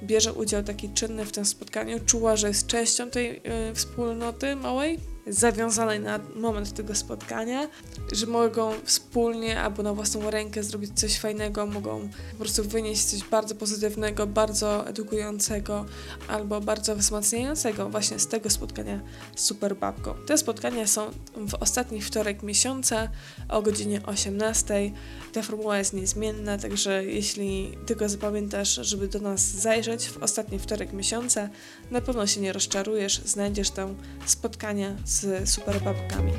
bierze 0.03 0.33
udział 0.33 0.63
taki 0.63 0.89
czynny 0.89 1.25
w 1.25 1.31
tym 1.31 1.45
spotkaniu, 1.45 1.99
czuła, 2.05 2.35
że 2.35 2.47
jest 2.47 2.67
częścią 2.67 3.09
tej 3.09 3.37
y, 3.37 3.75
wspólnoty 3.75 4.55
małej, 4.55 4.99
zawiązanej 5.29 5.99
na 5.99 6.19
moment 6.35 6.73
tego 6.73 6.95
spotkania, 6.95 7.67
że 8.11 8.25
mogą 8.25 8.71
wspólnie 8.83 9.61
albo 9.61 9.83
na 9.83 9.93
własną 9.93 10.29
rękę 10.29 10.63
zrobić 10.63 10.99
coś 10.99 11.19
fajnego, 11.19 11.65
mogą 11.65 12.09
po 12.31 12.37
prostu 12.37 12.63
wynieść 12.63 13.03
coś 13.03 13.23
bardzo 13.23 13.55
pozytywnego, 13.55 14.27
bardzo 14.27 14.87
edukującego 14.87 15.85
albo 16.27 16.61
bardzo 16.61 16.95
wzmacniającego 16.95 17.89
właśnie 17.89 18.19
z 18.19 18.27
tego 18.27 18.49
spotkania 18.49 18.99
z 19.35 19.41
Super 19.41 19.75
Babką. 19.75 20.13
Te 20.27 20.37
spotkania 20.37 20.87
są 20.87 21.11
w 21.35 21.53
ostatni 21.59 22.01
wtorek 22.01 22.43
miesiąca 22.43 23.09
o 23.49 23.61
godzinie 23.61 24.01
18. 24.05 24.91
Ta 25.33 25.41
formuła 25.41 25.77
jest 25.77 25.93
niezmienna, 25.93 26.57
także 26.57 27.05
jeśli 27.05 27.77
tylko 27.85 28.09
zapamiętasz, 28.09 28.79
żeby 28.81 29.07
do 29.07 29.19
nas 29.19 29.41
zajrzeć 29.41 30.09
w 30.09 30.23
ostatni 30.23 30.59
wtorek 30.59 30.93
miesiąca, 30.93 31.49
na 31.91 32.01
pewno 32.01 32.27
się 32.27 32.41
nie 32.41 32.53
rozczarujesz, 32.53 33.21
znajdziesz 33.25 33.69
tam 33.69 33.95
spotkania 34.25 34.95
z 35.05 35.16
z 35.21 35.49
superbabkami. 35.49 36.31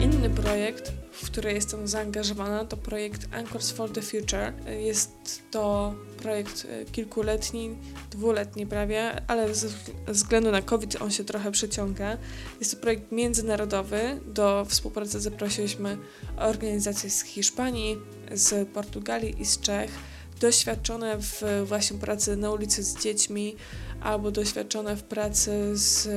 Inny 0.00 0.30
projekt, 0.30 0.92
w 1.12 1.26
który 1.26 1.52
jestem 1.52 1.88
zaangażowana, 1.88 2.64
to 2.64 2.76
projekt 2.76 3.34
Anchors 3.34 3.70
for 3.70 3.92
the 3.92 4.02
Future. 4.02 4.52
Jest 4.80 5.10
to 5.50 5.94
projekt 6.18 6.66
e, 6.70 6.84
kilkuletni, 6.84 7.76
dwuletni 8.10 8.66
prawie, 8.66 9.22
ale 9.26 9.54
ze 9.54 9.68
względu 10.08 10.50
na 10.50 10.62
COVID 10.62 11.02
on 11.02 11.10
się 11.10 11.24
trochę 11.24 11.52
przeciąga. 11.52 12.16
Jest 12.60 12.74
to 12.74 12.76
projekt 12.76 13.12
międzynarodowy. 13.12 14.20
Do 14.26 14.66
współpracy 14.68 15.20
zaprosiliśmy 15.20 15.98
organizacje 16.36 17.10
z 17.10 17.22
Hiszpanii, 17.22 17.98
z 18.32 18.68
Portugalii 18.68 19.40
i 19.42 19.44
z 19.44 19.60
Czech, 19.60 19.90
doświadczone 20.40 21.18
w 21.18 21.42
właśnie 21.64 21.98
pracy 21.98 22.36
na 22.36 22.50
ulicy 22.50 22.82
z 22.82 23.02
dziećmi 23.02 23.56
albo 24.00 24.30
doświadczone 24.30 24.96
w 24.96 25.02
pracy 25.02 25.76
z 25.76 26.08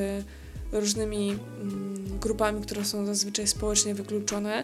różnymi 0.71 1.37
mm, 1.61 2.19
grupami, 2.19 2.61
które 2.61 2.85
są 2.85 3.05
zazwyczaj 3.05 3.47
społecznie 3.47 3.95
wykluczone, 3.95 4.63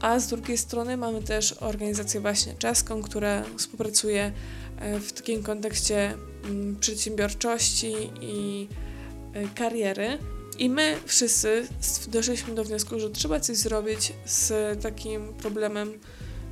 a 0.00 0.20
z 0.20 0.28
drugiej 0.28 0.58
strony 0.58 0.96
mamy 0.96 1.22
też 1.22 1.52
organizację 1.52 2.20
właśnie 2.20 2.54
czeską, 2.54 3.02
która 3.02 3.44
współpracuje 3.56 4.32
e, 4.78 5.00
w 5.00 5.12
takim 5.12 5.42
kontekście 5.42 6.14
mm, 6.44 6.76
przedsiębiorczości 6.76 7.92
i 8.20 8.68
e, 9.34 9.48
kariery. 9.48 10.18
I 10.58 10.70
my 10.70 10.96
wszyscy 11.06 11.68
doszliśmy 12.08 12.54
do 12.54 12.64
wniosku, 12.64 13.00
że 13.00 13.10
trzeba 13.10 13.40
coś 13.40 13.56
zrobić 13.56 14.12
z 14.24 14.52
takim 14.82 15.32
problemem, 15.34 15.92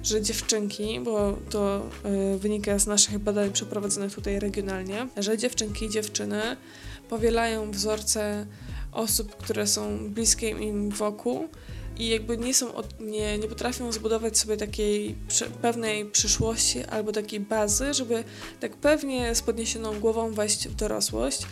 że 0.02 0.22
dziewczynki, 0.22 1.00
bo 1.00 1.38
to 1.50 1.90
e, 2.04 2.38
wynika 2.38 2.78
z 2.78 2.86
naszych 2.86 3.18
badań 3.18 3.52
przeprowadzonych 3.52 4.14
tutaj 4.14 4.38
regionalnie, 4.38 5.08
że 5.16 5.38
dziewczynki 5.38 5.84
i 5.84 5.90
dziewczyny 5.90 6.56
powielają 7.08 7.70
wzorce 7.70 8.46
osób, 8.92 9.36
które 9.36 9.66
są 9.66 10.10
bliskie 10.10 10.48
im 10.48 10.90
wokół 10.90 11.48
i 11.98 12.08
jakby 12.08 12.38
nie 12.38 12.54
są, 12.54 12.66
nie, 13.00 13.38
nie 13.38 13.48
potrafią 13.48 13.92
zbudować 13.92 14.38
sobie 14.38 14.56
takiej 14.56 15.16
pewnej 15.62 16.04
przyszłości 16.04 16.84
albo 16.84 17.12
takiej 17.12 17.40
bazy, 17.40 17.94
żeby 17.94 18.24
tak 18.60 18.76
pewnie 18.76 19.34
z 19.34 19.42
podniesioną 19.42 20.00
głową 20.00 20.32
wejść 20.32 20.68
w 20.68 20.74
dorosłość. 20.74 21.42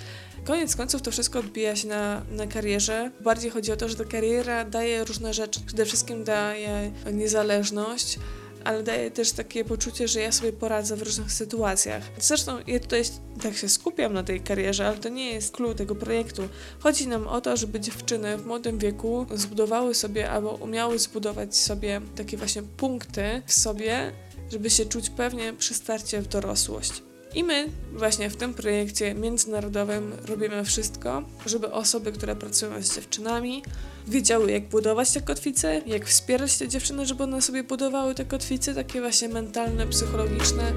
koniec 0.44 0.76
końców 0.76 1.02
to 1.02 1.10
wszystko 1.10 1.38
odbija 1.38 1.76
się 1.76 1.88
na, 1.88 2.22
na 2.30 2.46
karierze. 2.46 3.10
Bardziej 3.20 3.50
chodzi 3.50 3.72
o 3.72 3.76
to, 3.76 3.88
że 3.88 3.96
ta 3.96 4.04
kariera 4.04 4.64
daje 4.64 5.04
różne 5.04 5.34
rzeczy. 5.34 5.60
Przede 5.66 5.84
wszystkim 5.84 6.24
daje 6.24 6.92
niezależność, 7.12 8.18
ale 8.66 8.82
daje 8.82 9.10
też 9.10 9.32
takie 9.32 9.64
poczucie, 9.64 10.08
że 10.08 10.20
ja 10.20 10.32
sobie 10.32 10.52
poradzę 10.52 10.96
w 10.96 11.02
różnych 11.02 11.32
sytuacjach. 11.32 12.02
Zresztą 12.18 12.58
ja 12.66 12.80
tutaj 12.80 13.02
tak 13.42 13.56
się 13.56 13.68
skupiam 13.68 14.12
na 14.12 14.22
tej 14.22 14.40
karierze, 14.40 14.86
ale 14.86 14.96
to 14.96 15.08
nie 15.08 15.32
jest 15.32 15.54
clue 15.56 15.74
tego 15.74 15.94
projektu. 15.94 16.48
Chodzi 16.78 17.08
nam 17.08 17.28
o 17.28 17.40
to, 17.40 17.56
żeby 17.56 17.80
dziewczyny 17.80 18.38
w 18.38 18.46
młodym 18.46 18.78
wieku 18.78 19.26
zbudowały 19.34 19.94
sobie 19.94 20.30
albo 20.30 20.50
umiały 20.50 20.98
zbudować 20.98 21.56
sobie 21.56 22.00
takie 22.16 22.36
właśnie 22.36 22.62
punkty 22.62 23.42
w 23.46 23.52
sobie, 23.52 24.12
żeby 24.52 24.70
się 24.70 24.86
czuć 24.86 25.10
pewnie 25.10 25.52
przy 25.52 25.74
starcie 25.74 26.22
w 26.22 26.28
dorosłość. 26.28 27.02
I 27.34 27.44
my 27.44 27.68
właśnie 27.92 28.30
w 28.30 28.36
tym 28.36 28.54
projekcie 28.54 29.14
międzynarodowym 29.14 30.12
robimy 30.24 30.64
wszystko, 30.64 31.22
żeby 31.46 31.72
osoby, 31.72 32.12
które 32.12 32.36
pracują 32.36 32.82
z 32.82 32.94
dziewczynami, 32.94 33.62
wiedziały 34.06 34.52
jak 34.52 34.68
budować 34.68 35.10
te 35.12 35.20
kotwice, 35.20 35.82
jak 35.86 36.06
wspierać 36.06 36.58
te 36.58 36.68
dziewczyny, 36.68 37.06
żeby 37.06 37.24
one 37.24 37.42
sobie 37.42 37.62
budowały 37.62 38.14
te 38.14 38.24
kotwice, 38.24 38.74
takie 38.74 39.00
właśnie 39.00 39.28
mentalne, 39.28 39.86
psychologiczne. 39.86 40.72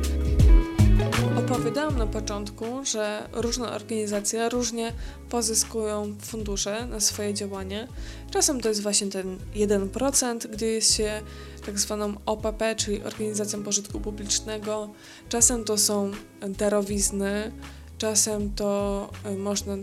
Opowiadałam 1.38 1.98
na 1.98 2.08
początku, 2.08 2.66
że 2.86 3.30
różne 3.34 3.72
organizacje 3.72 4.50
różnie 4.50 4.94
pozyskują 5.30 6.16
fundusze 6.22 6.86
na 6.86 7.00
swoje 7.00 7.34
działanie. 7.34 7.88
Czasem 8.32 8.62
to 8.62 8.70
jest 8.70 8.82
właśnie 8.82 9.08
ten 9.08 9.38
1%, 9.56 10.48
gdy 10.48 10.66
jest 10.66 10.96
się 10.96 11.22
tak 11.66 11.80
zwaną 11.80 12.14
OPP, 12.26 12.76
czyli 12.76 13.04
Organizacją 13.04 13.64
Pożytku 13.64 14.00
Publicznego. 14.00 14.90
Czasem 15.30 15.64
to 15.64 15.78
są 15.78 16.12
darowizny, 16.42 17.52
czasem 18.00 18.54
to 18.56 19.10
y, 19.26 19.38
można 19.38 19.78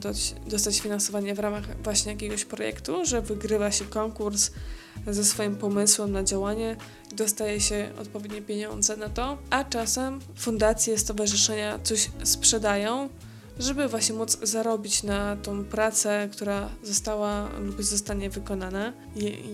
dostać 0.47 0.81
finansowanie 0.81 1.35
w 1.35 1.39
ramach 1.39 1.83
właśnie 1.83 2.13
jakiegoś 2.13 2.45
projektu, 2.45 3.05
że 3.05 3.23
wygrywa 3.23 3.71
się 3.71 3.85
konkurs 3.85 4.51
ze 5.07 5.25
swoim 5.25 5.57
pomysłem 5.57 6.13
na 6.13 6.25
działanie 6.25 6.77
i 7.13 7.15
dostaje 7.15 7.61
się 7.61 7.91
odpowiednie 8.01 8.43
pieniądze 8.43 8.97
na 8.97 9.09
to, 9.09 9.39
a 9.51 9.65
czasem 9.65 10.21
fundacje, 10.37 10.99
stowarzyszenia 10.99 11.79
coś 11.83 12.11
sprzedają, 12.25 13.09
żeby 13.59 13.89
właśnie 13.89 14.15
móc 14.15 14.39
zarobić 14.43 15.03
na 15.03 15.37
tą 15.37 15.65
pracę, 15.65 16.29
która 16.33 16.69
została 16.83 17.49
lub 17.61 17.83
zostanie 17.83 18.31
wykonana. 18.31 18.93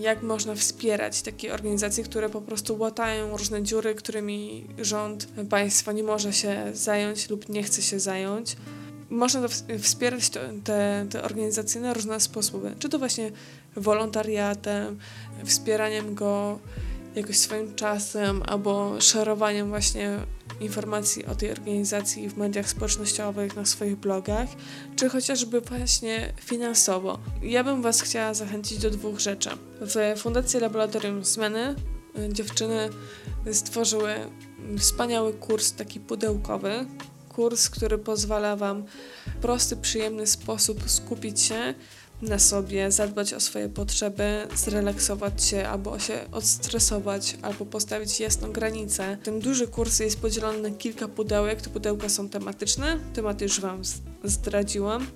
Jak 0.01 0.23
można 0.23 0.55
wspierać 0.55 1.23
takie 1.23 1.55
organizacje, 1.55 2.05
które 2.05 2.29
po 2.29 2.41
prostu 2.41 2.79
łatają 2.79 3.37
różne 3.37 3.62
dziury, 3.62 3.95
którymi 3.95 4.67
rząd 4.79 5.29
państwa 5.51 5.93
nie 5.93 6.03
może 6.03 6.33
się 6.33 6.71
zająć 6.75 7.31
lub 7.31 7.49
nie 7.49 7.62
chce 7.62 7.83
się 7.83 8.01
zająć. 8.01 8.57
Można 9.11 9.49
wspierać 9.83 10.31
te, 10.65 11.07
te 11.11 11.23
organizacje 11.23 11.81
na 11.81 11.95
różne 11.95 12.21
sposoby. 12.21 12.75
Czy 12.79 12.88
to 12.88 12.99
właśnie 12.99 13.31
wolontariatem, 13.77 14.99
wspieraniem 15.45 16.15
go 16.15 16.59
jakoś 17.14 17.38
swoim 17.38 17.75
czasem 17.75 18.42
albo 18.46 19.01
szerowaniem 19.01 19.68
właśnie 19.68 20.18
informacji 20.61 21.27
o 21.27 21.35
tej 21.35 21.51
organizacji 21.51 22.29
w 22.29 22.37
mediach 22.37 22.68
społecznościowych, 22.68 23.57
na 23.57 23.64
swoich 23.64 23.96
blogach, 23.96 24.48
czy 24.96 25.09
chociażby 25.09 25.61
właśnie 25.61 26.33
finansowo. 26.40 27.18
Ja 27.42 27.64
bym 27.64 27.83
Was 27.83 28.01
chciała 28.01 28.35
zachęcić 28.35 28.79
do 28.79 28.90
dwóch 28.90 29.20
rzeczy. 29.20 29.51
W 29.81 30.20
Fundacji 30.20 30.61
Laboratorium 30.61 31.25
Zmiany 31.25 31.75
y, 32.18 32.33
dziewczyny 32.33 32.88
stworzyły 33.53 34.14
wspaniały 34.79 35.33
kurs 35.33 35.72
taki 35.72 36.01
pudełkowy, 36.01 36.87
kurs, 37.29 37.70
który 37.70 37.98
pozwala 37.98 38.57
Wam 38.57 38.85
w 39.27 39.40
prosty, 39.40 39.77
przyjemny 39.77 40.27
sposób 40.27 40.90
skupić 40.90 41.40
się 41.40 41.75
na 42.22 42.38
sobie, 42.38 42.90
zadbać 42.90 43.35
o 43.35 43.40
swoje 43.40 43.68
potrzeby, 43.68 44.46
zrelaksować 44.54 45.44
się 45.44 45.68
albo 45.68 45.98
się 45.98 46.20
odstresować, 46.32 47.37
albo 47.42 47.66
postawić 47.66 48.20
jasną 48.20 48.52
granicę. 48.52 49.18
Ten 49.22 49.40
duży 49.40 49.66
kurs 49.66 50.00
jest 50.00 50.20
podzielony 50.20 50.70
na 50.70 50.70
kilka 50.70 51.08
pudełek. 51.08 51.62
Te 51.62 51.70
pudełka 51.70 52.08
są 52.08 52.28
tematyczne, 52.28 52.98
tematy 53.14 53.44
już 53.44 53.61
Wam 53.61 53.82
zdradziłam. 54.24 55.06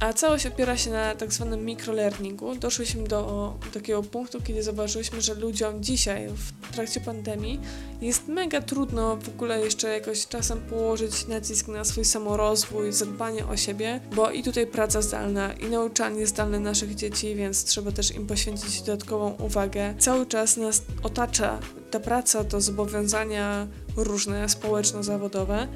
A 0.00 0.12
całość 0.12 0.46
opiera 0.46 0.76
się 0.76 0.90
na 0.90 1.14
tak 1.14 1.32
zwanym 1.32 1.64
mikrolearningu. 1.64 2.54
Doszliśmy 2.54 3.08
do 3.08 3.54
takiego 3.74 4.02
punktu, 4.02 4.40
kiedy 4.42 4.62
zauważyliśmy, 4.62 5.20
że 5.20 5.34
ludziom 5.34 5.82
dzisiaj, 5.82 6.28
w 6.62 6.72
trakcie 6.72 7.00
pandemii, 7.00 7.60
jest 8.00 8.28
mega 8.28 8.60
trudno 8.60 9.16
w 9.16 9.28
ogóle 9.28 9.60
jeszcze 9.60 9.88
jakoś 9.88 10.26
czasem 10.26 10.60
położyć 10.60 11.26
nacisk 11.26 11.68
na 11.68 11.84
swój 11.84 12.04
samorozwój, 12.04 12.92
zadbanie 12.92 13.46
o 13.46 13.56
siebie, 13.56 14.00
bo 14.14 14.30
i 14.30 14.42
tutaj 14.42 14.66
praca 14.66 15.02
zdalna, 15.02 15.52
i 15.52 15.66
nauczanie 15.66 16.26
zdalne 16.26 16.60
naszych 16.60 16.94
dzieci, 16.94 17.34
więc 17.34 17.64
trzeba 17.64 17.92
też 17.92 18.14
im 18.14 18.26
poświęcić 18.26 18.82
dodatkową 18.82 19.36
uwagę. 19.38 19.94
Cały 19.98 20.26
czas 20.26 20.56
nas 20.56 20.82
otacza 21.02 21.58
ta 21.90 22.00
praca, 22.00 22.44
to 22.44 22.60
zobowiązania 22.60 23.66
różne, 23.96 24.48
społeczno-zawodowe. 24.48 25.68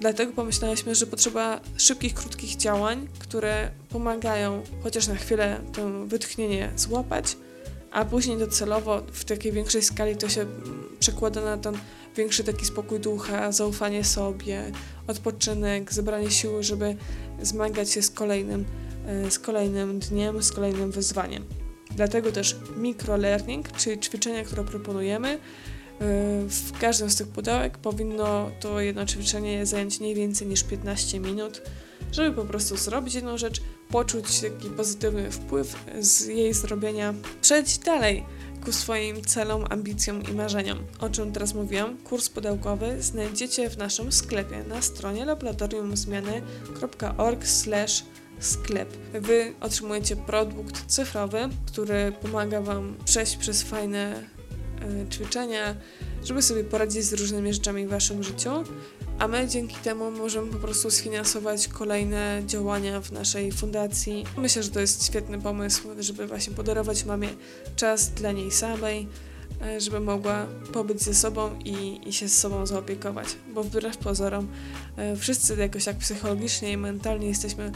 Dlatego 0.00 0.32
pomyśleliśmy, 0.32 0.94
że 0.94 1.06
potrzeba 1.06 1.60
szybkich, 1.76 2.14
krótkich 2.14 2.56
działań, 2.56 3.08
które 3.18 3.70
pomagają 3.88 4.62
chociaż 4.82 5.08
na 5.08 5.14
chwilę 5.14 5.60
to 5.72 6.06
wytchnienie 6.06 6.70
złapać, 6.76 7.36
a 7.90 8.04
później 8.04 8.38
docelowo 8.38 9.02
w 9.12 9.24
takiej 9.24 9.52
większej 9.52 9.82
skali 9.82 10.16
to 10.16 10.28
się 10.28 10.46
przekłada 10.98 11.40
na 11.40 11.56
ten 11.58 11.78
większy 12.16 12.44
taki 12.44 12.64
spokój 12.64 13.00
ducha, 13.00 13.52
zaufanie 13.52 14.04
sobie, 14.04 14.72
odpoczynek, 15.06 15.92
zebranie 15.92 16.30
siły, 16.30 16.62
żeby 16.62 16.96
zmagać 17.42 17.90
się 17.90 18.02
z 18.02 18.10
kolejnym, 18.10 18.64
e, 19.06 19.30
z 19.30 19.38
kolejnym 19.38 19.98
dniem, 19.98 20.42
z 20.42 20.52
kolejnym 20.52 20.90
wyzwaniem. 20.90 21.44
Dlatego 21.90 22.32
też 22.32 22.56
microlearning, 22.76 23.72
czyli 23.72 24.00
ćwiczenia, 24.00 24.44
które 24.44 24.64
proponujemy, 24.64 25.38
w 26.48 26.78
każdym 26.80 27.10
z 27.10 27.16
tych 27.16 27.28
pudełek 27.28 27.78
powinno 27.78 28.50
to 28.60 28.80
jedno 28.80 29.06
ćwiczenie 29.06 29.66
zająć 29.66 30.00
nie 30.00 30.14
więcej 30.14 30.46
niż 30.46 30.64
15 30.64 31.20
minut, 31.20 31.62
żeby 32.12 32.36
po 32.36 32.44
prostu 32.44 32.76
zrobić 32.76 33.14
jedną 33.14 33.38
rzecz, 33.38 33.60
poczuć 33.90 34.40
taki 34.40 34.70
pozytywny 34.70 35.30
wpływ 35.30 35.84
z 36.00 36.26
jej 36.26 36.54
zrobienia, 36.54 37.14
przejść 37.40 37.78
dalej 37.78 38.24
ku 38.64 38.72
swoim 38.72 39.24
celom, 39.24 39.64
ambicjom 39.70 40.22
i 40.22 40.32
marzeniom. 40.32 40.78
O 41.00 41.08
czym 41.08 41.32
teraz 41.32 41.54
mówiłam, 41.54 41.96
kurs 41.96 42.28
pudełkowy 42.28 43.02
znajdziecie 43.02 43.70
w 43.70 43.78
naszym 43.78 44.12
sklepie 44.12 44.64
na 44.68 44.82
stronie 44.82 45.24
laboratoriumzmiany.org 45.24 47.44
sklep. 48.40 48.96
Wy 49.12 49.54
otrzymujecie 49.60 50.16
produkt 50.16 50.86
cyfrowy, 50.86 51.48
który 51.66 52.12
pomaga 52.22 52.60
Wam 52.60 52.96
przejść 53.04 53.36
przez 53.36 53.62
fajne 53.62 54.22
Y, 54.35 54.35
ćwiczenia, 55.10 55.74
żeby 56.24 56.42
sobie 56.42 56.64
poradzić 56.64 57.04
z 57.04 57.12
różnymi 57.12 57.52
rzeczami 57.52 57.86
w 57.86 57.90
waszym 57.90 58.22
życiu, 58.22 58.50
a 59.18 59.28
my 59.28 59.48
dzięki 59.48 59.76
temu 59.76 60.10
możemy 60.10 60.52
po 60.52 60.58
prostu 60.58 60.90
sfinansować 60.90 61.68
kolejne 61.68 62.42
działania 62.46 63.00
w 63.00 63.12
naszej 63.12 63.52
fundacji. 63.52 64.24
Myślę, 64.36 64.62
że 64.62 64.70
to 64.70 64.80
jest 64.80 65.06
świetny 65.06 65.40
pomysł, 65.40 65.88
żeby 65.98 66.26
właśnie 66.26 66.54
podarować 66.54 67.04
mamie 67.04 67.28
czas 67.76 68.10
dla 68.10 68.32
niej 68.32 68.50
samej, 68.50 69.08
y, 69.76 69.80
żeby 69.80 70.00
mogła 70.00 70.46
pobyć 70.72 71.02
ze 71.02 71.14
sobą 71.14 71.58
i, 71.64 72.08
i 72.08 72.12
się 72.12 72.28
z 72.28 72.38
sobą 72.38 72.66
zaopiekować, 72.66 73.26
bo 73.54 73.62
wbrew 73.62 73.96
pozorom 73.96 74.48
y, 75.14 75.16
wszyscy 75.16 75.56
jakoś 75.56 75.84
tak 75.84 75.96
psychologicznie 75.96 76.72
i 76.72 76.76
mentalnie 76.76 77.28
jesteśmy 77.28 77.72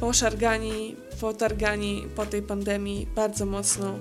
poszargani, 0.00 0.96
potargani 1.20 2.06
po 2.16 2.26
tej 2.26 2.42
pandemii 2.42 3.06
bardzo 3.14 3.46
mocno 3.46 3.98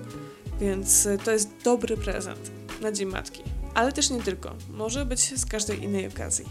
więc 0.61 1.05
y, 1.05 1.17
to 1.25 1.31
jest 1.31 1.49
dobry 1.63 1.97
prezent 1.97 2.51
na 2.81 2.91
Dzień 2.91 3.07
Matki. 3.07 3.43
Ale 3.73 3.91
też 3.91 4.09
nie 4.09 4.23
tylko. 4.23 4.55
Może 4.69 5.05
być 5.05 5.39
z 5.39 5.45
każdej 5.45 5.83
innej 5.83 6.07
okazji. 6.07 6.45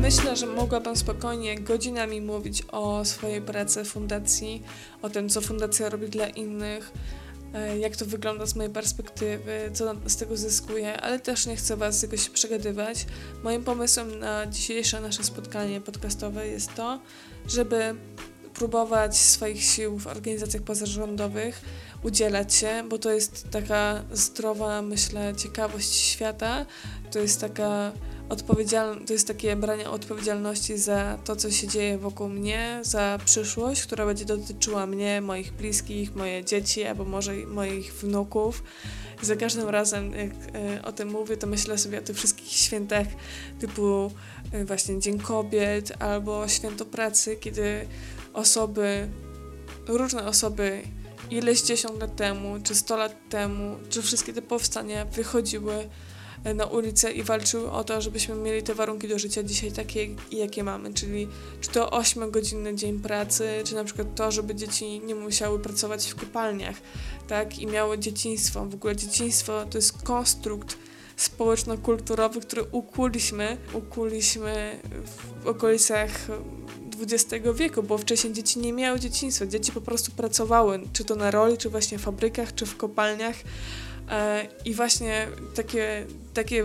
Myślę, 0.00 0.36
że 0.36 0.46
mogłabym 0.46 0.96
spokojnie 0.96 1.60
godzinami 1.60 2.20
mówić 2.20 2.62
o 2.72 3.04
swojej 3.04 3.42
pracy 3.42 3.84
fundacji, 3.84 4.62
o 5.02 5.10
tym, 5.10 5.28
co 5.28 5.40
fundacja 5.40 5.88
robi 5.88 6.08
dla 6.08 6.28
innych, 6.28 6.92
e, 7.54 7.78
jak 7.78 7.96
to 7.96 8.06
wygląda 8.06 8.46
z 8.46 8.56
mojej 8.56 8.72
perspektywy, 8.72 9.70
co 9.72 9.94
z 10.06 10.16
tego 10.16 10.36
zyskuję, 10.36 11.00
ale 11.00 11.20
też 11.20 11.46
nie 11.46 11.56
chcę 11.56 11.76
Was 11.76 12.02
jakoś 12.02 12.28
przegadywać. 12.28 13.06
Moim 13.42 13.64
pomysłem 13.64 14.18
na 14.18 14.46
dzisiejsze 14.46 15.00
nasze 15.00 15.24
spotkanie 15.24 15.80
podcastowe 15.80 16.48
jest 16.48 16.74
to, 16.74 17.00
żeby 17.48 17.94
próbować 18.54 19.16
swoich 19.16 19.62
sił 19.62 19.98
w 19.98 20.06
organizacjach 20.06 20.62
pozarządowych, 20.62 21.62
udzielać 22.02 22.54
się, 22.54 22.84
bo 22.88 22.98
to 22.98 23.10
jest 23.10 23.50
taka 23.50 24.02
zdrowa, 24.12 24.82
myślę, 24.82 25.34
ciekawość 25.36 25.94
świata. 25.94 26.66
To 27.10 27.18
jest 27.18 27.40
taka 27.40 27.92
odpowiedzialność, 28.28 29.06
to 29.06 29.12
jest 29.12 29.28
takie 29.28 29.56
branie 29.56 29.90
odpowiedzialności 29.90 30.78
za 30.78 31.18
to, 31.24 31.36
co 31.36 31.50
się 31.50 31.68
dzieje 31.68 31.98
wokół 31.98 32.28
mnie, 32.28 32.80
za 32.82 33.18
przyszłość, 33.24 33.82
która 33.82 34.06
będzie 34.06 34.24
dotyczyła 34.24 34.86
mnie, 34.86 35.20
moich 35.20 35.52
bliskich, 35.52 36.14
moje 36.14 36.44
dzieci 36.44 36.84
albo 36.84 37.04
może 37.04 37.34
moich 37.34 37.92
wnuków. 37.92 38.62
I 39.22 39.26
za 39.26 39.36
każdym 39.36 39.68
razem, 39.68 40.12
jak 40.12 40.30
e, 40.54 40.82
o 40.82 40.92
tym 40.92 41.08
mówię, 41.08 41.36
to 41.36 41.46
myślę 41.46 41.78
sobie 41.78 41.98
o 41.98 42.02
tych 42.02 42.16
wszystkich 42.16 42.52
świętach 42.52 43.06
typu 43.60 44.10
e, 44.52 44.64
właśnie 44.64 45.00
Dzień 45.00 45.18
Kobiet 45.18 45.92
albo 46.02 46.48
Święto 46.48 46.84
Pracy, 46.84 47.36
kiedy 47.36 47.86
osoby, 48.32 49.08
różne 49.86 50.26
osoby 50.26 50.82
ileś 51.30 51.62
dziesiąt 51.62 52.00
lat 52.00 52.16
temu, 52.16 52.58
czy 52.62 52.74
sto 52.74 52.96
lat 52.96 53.28
temu, 53.28 53.76
czy 53.88 54.02
wszystkie 54.02 54.32
te 54.32 54.42
powstania 54.42 55.04
wychodziły 55.04 55.88
E, 56.44 56.54
na 56.54 56.66
ulicę 56.66 57.12
i 57.12 57.22
walczyły 57.22 57.70
o 57.70 57.84
to, 57.84 58.00
żebyśmy 58.00 58.34
mieli 58.34 58.62
te 58.62 58.74
warunki 58.74 59.08
do 59.08 59.18
życia 59.18 59.42
dzisiaj 59.42 59.72
takie, 59.72 60.08
jakie 60.32 60.64
mamy, 60.64 60.94
czyli 60.94 61.28
czy 61.60 61.70
to 61.70 61.90
8-godzinny 61.90 62.74
dzień 62.74 62.98
pracy, 63.00 63.48
czy 63.64 63.74
na 63.74 63.84
przykład 63.84 64.14
to, 64.14 64.32
żeby 64.32 64.54
dzieci 64.54 65.00
nie 65.00 65.14
musiały 65.14 65.58
pracować 65.58 66.06
w 66.06 66.14
kopalniach, 66.14 66.76
tak, 67.28 67.58
i 67.58 67.66
miały 67.66 67.98
dzieciństwo. 67.98 68.66
W 68.66 68.74
ogóle 68.74 68.96
dzieciństwo 68.96 69.64
to 69.70 69.78
jest 69.78 70.02
konstrukt 70.02 70.76
społeczno-kulturowy, 71.16 72.40
który 72.40 72.62
ukuliśmy, 72.72 73.56
ukuliśmy 73.74 74.80
w 75.42 75.46
okolicach 75.46 76.10
XX 77.02 77.46
wieku, 77.54 77.82
bo 77.82 77.98
wcześniej 77.98 78.32
dzieci 78.32 78.58
nie 78.58 78.72
miały 78.72 79.00
dzieciństwa, 79.00 79.46
dzieci 79.46 79.72
po 79.72 79.80
prostu 79.80 80.12
pracowały, 80.12 80.80
czy 80.92 81.04
to 81.04 81.16
na 81.16 81.30
roli, 81.30 81.58
czy 81.58 81.70
właśnie 81.70 81.98
w 81.98 82.02
fabrykach, 82.02 82.54
czy 82.54 82.66
w 82.66 82.76
kopalniach, 82.76 83.36
E, 84.10 84.46
I 84.64 84.74
właśnie 84.74 85.28
takie, 85.54 86.06
takie 86.34 86.64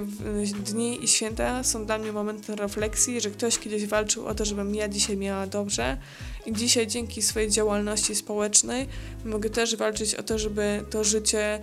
dni 0.66 1.04
i 1.04 1.08
święta 1.08 1.64
są 1.64 1.86
dla 1.86 1.98
mnie 1.98 2.12
momentem 2.12 2.56
refleksji, 2.56 3.22
że 3.22 3.32
ktoś 3.32 3.60
kiedyś 3.60 3.86
walczył 3.86 4.28
o 4.28 4.36
to, 4.36 4.46
żebym 4.46 4.76
ja 4.76 4.88
dzisiaj 4.88 5.18
miała 5.18 5.48
dobrze. 5.48 5.98
I 6.46 6.54
dzisiaj 6.54 6.88
dzięki 6.88 7.22
swojej 7.22 7.50
działalności 7.50 8.16
społecznej 8.16 8.88
mogę 9.26 9.50
też 9.50 9.76
walczyć 9.76 10.16
o 10.16 10.24
to, 10.24 10.40
żeby 10.40 10.84
to 10.90 11.04
życie 11.04 11.60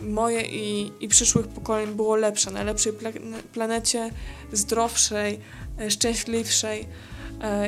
moje 0.00 0.42
i, 0.42 0.92
i 1.00 1.08
przyszłych 1.08 1.48
pokoleń 1.48 1.94
było 1.94 2.16
lepsze, 2.16 2.50
na 2.50 2.62
lepszej 2.62 2.92
pla 2.92 3.10
planecie, 3.52 4.10
zdrowszej, 4.52 5.40
e, 5.78 5.90
szczęśliwszej 5.90 6.86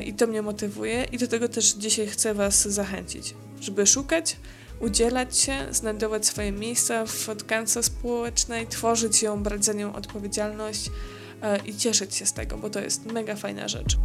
i 0.05 0.15
to 0.15 0.27
mnie 0.27 0.43
motywuje 0.43 1.05
i 1.13 1.19
do 1.19 1.29
tego 1.29 1.49
też 1.49 1.75
dzisiaj 1.75 2.07
chcę 2.07 2.35
Was 2.35 2.69
zachęcić, 2.69 3.35
żeby 3.61 3.87
szukać 3.87 4.37
udzielać 4.81 5.39
się, 5.39 5.67
znajdować 5.71 6.27
swoje 6.27 6.53
miejsca 6.53 7.07
w 7.07 7.37
tkance 7.39 7.83
społecznej, 7.83 8.67
tworzyć 8.67 9.23
ją, 9.23 9.43
brać 9.43 9.65
za 9.65 9.73
nią 9.73 9.95
odpowiedzialność 9.95 10.91
e, 11.43 11.59
i 11.67 11.77
cieszyć 11.77 12.15
się 12.15 12.27
z 12.27 12.33
tego, 12.33 12.59
bo 12.59 12.71
to 12.71 12.81
jest 12.81 13.07
mega 13.07 13.37
fajna 13.37 13.69
rzecz. 13.69 13.97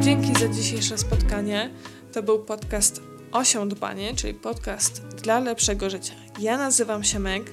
Dzięki 0.00 0.40
za 0.40 0.48
dzisiejsze 0.48 0.98
spotkanie. 0.98 1.70
To 2.12 2.22
był 2.22 2.44
podcast 2.44 3.00
Osią 3.32 3.68
Dbanie, 3.68 4.14
czyli 4.14 4.34
podcast 4.34 5.02
dla 5.22 5.40
lepszego 5.40 5.90
życia. 5.90 6.14
Ja 6.40 6.58
nazywam 6.58 7.04
się 7.04 7.18
Meg 7.18 7.50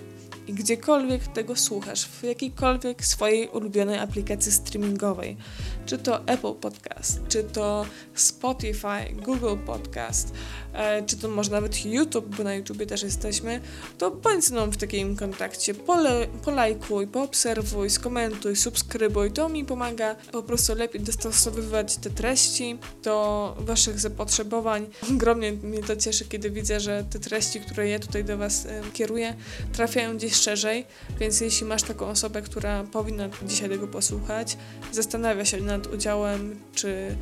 i 0.48 0.54
gdziekolwiek 0.54 1.28
tego 1.28 1.56
słuchasz, 1.56 2.06
w 2.06 2.24
jakiejkolwiek 2.24 3.06
swojej 3.06 3.48
ulubionej 3.48 4.00
aplikacji 4.00 4.52
streamingowej, 4.52 5.38
czy 5.86 5.98
to 5.98 6.28
Apple 6.28 6.54
Podcast, 6.54 7.20
czy 7.28 7.44
to 7.44 7.86
Spotify, 8.16 9.14
Google 9.26 9.56
Podcast, 9.66 10.34
e, 10.74 11.06
czy 11.06 11.18
to 11.18 11.30
może 11.30 11.52
nawet 11.52 11.86
YouTube, 11.86 12.36
bo 12.36 12.44
na 12.44 12.54
YouTubie 12.54 12.86
też 12.86 13.04
jesteśmy, 13.04 13.62
to 13.98 14.12
bądź 14.12 14.46
z 14.46 14.52
mną 14.52 14.72
w 14.72 14.78
takim 14.78 15.16
kontakcie, 15.16 15.74
Pole, 15.74 16.28
polajkuj, 16.46 17.08
poobserwuj, 17.08 17.90
skomentuj, 17.90 18.56
subskrybuj, 18.56 19.32
to 19.32 19.50
mi 19.50 19.66
pomaga 19.66 20.16
po 20.32 20.44
prostu 20.44 20.76
lepiej 20.76 21.02
dostosowywać 21.02 21.96
te 21.96 22.10
treści 22.10 22.78
do 23.04 23.56
waszych 23.60 24.00
zapotrzebowań. 24.00 24.88
Ogromnie 25.12 25.52
mnie 25.52 25.84
to 25.84 25.96
cieszy, 25.96 26.26
kiedy 26.26 26.52
widzę, 26.52 26.80
że 26.80 27.04
te 27.10 27.20
treści, 27.20 27.60
które 27.60 27.90
ja 27.90 28.00
tutaj 28.00 28.24
do 28.24 28.38
was 28.38 28.66
e, 28.66 28.82
kieruję, 28.94 29.36
trafiają 29.74 30.18
gdzieś 30.18 30.31
szerzej, 30.36 30.86
więc 31.20 31.42
jeśli 31.42 31.68
masz 31.68 31.84
taką 31.84 32.08
osobę, 32.08 32.42
która 32.42 32.84
powinna 32.84 33.30
dzisiaj 33.46 33.70
tego 33.70 33.88
posłuchać, 33.88 34.58
zastanawia 34.92 35.46
się 35.46 35.62
nad 35.62 35.88
udziałem, 35.88 36.60
czy 36.76 37.16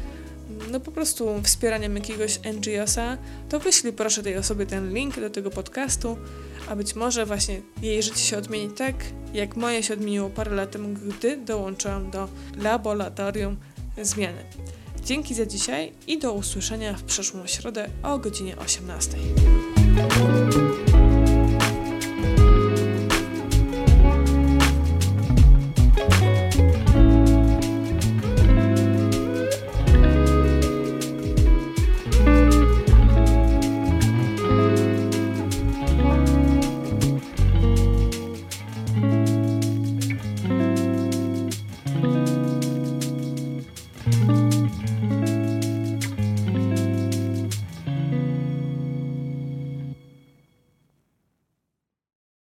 no 0.71 0.79
po 0.79 0.91
prostu 0.91 1.41
wspieraniem 1.43 1.95
jakiegoś 1.95 2.39
NGO-sa, 2.39 3.17
to 3.49 3.59
wyślij 3.59 3.93
proszę 3.93 4.23
tej 4.23 4.37
osobie 4.37 4.65
ten 4.65 4.93
link 4.93 5.19
do 5.19 5.29
tego 5.29 5.49
podcastu, 5.49 6.17
a 6.69 6.75
być 6.75 6.95
może 6.95 7.25
właśnie 7.25 7.61
jej 7.81 8.03
życie 8.03 8.19
się 8.19 8.37
odmieni 8.37 8.71
tak, 8.71 8.95
jak 9.33 9.55
moje 9.55 9.83
się 9.83 9.93
odmieniło 9.93 10.29
parę 10.29 10.55
lat 10.55 10.71
temu, 10.71 10.89
gdy 10.89 11.37
dołączyłam 11.37 12.11
do 12.11 12.27
laboratorium 12.57 13.57
zmiany. 14.01 14.43
Dzięki 15.05 15.35
za 15.35 15.45
dzisiaj 15.45 15.91
i 16.07 16.19
do 16.19 16.33
usłyszenia 16.33 16.93
w 16.93 17.03
przyszłą 17.03 17.47
środę 17.47 17.89
o 18.03 18.19
godzinie 18.19 18.57
18. 18.57 19.17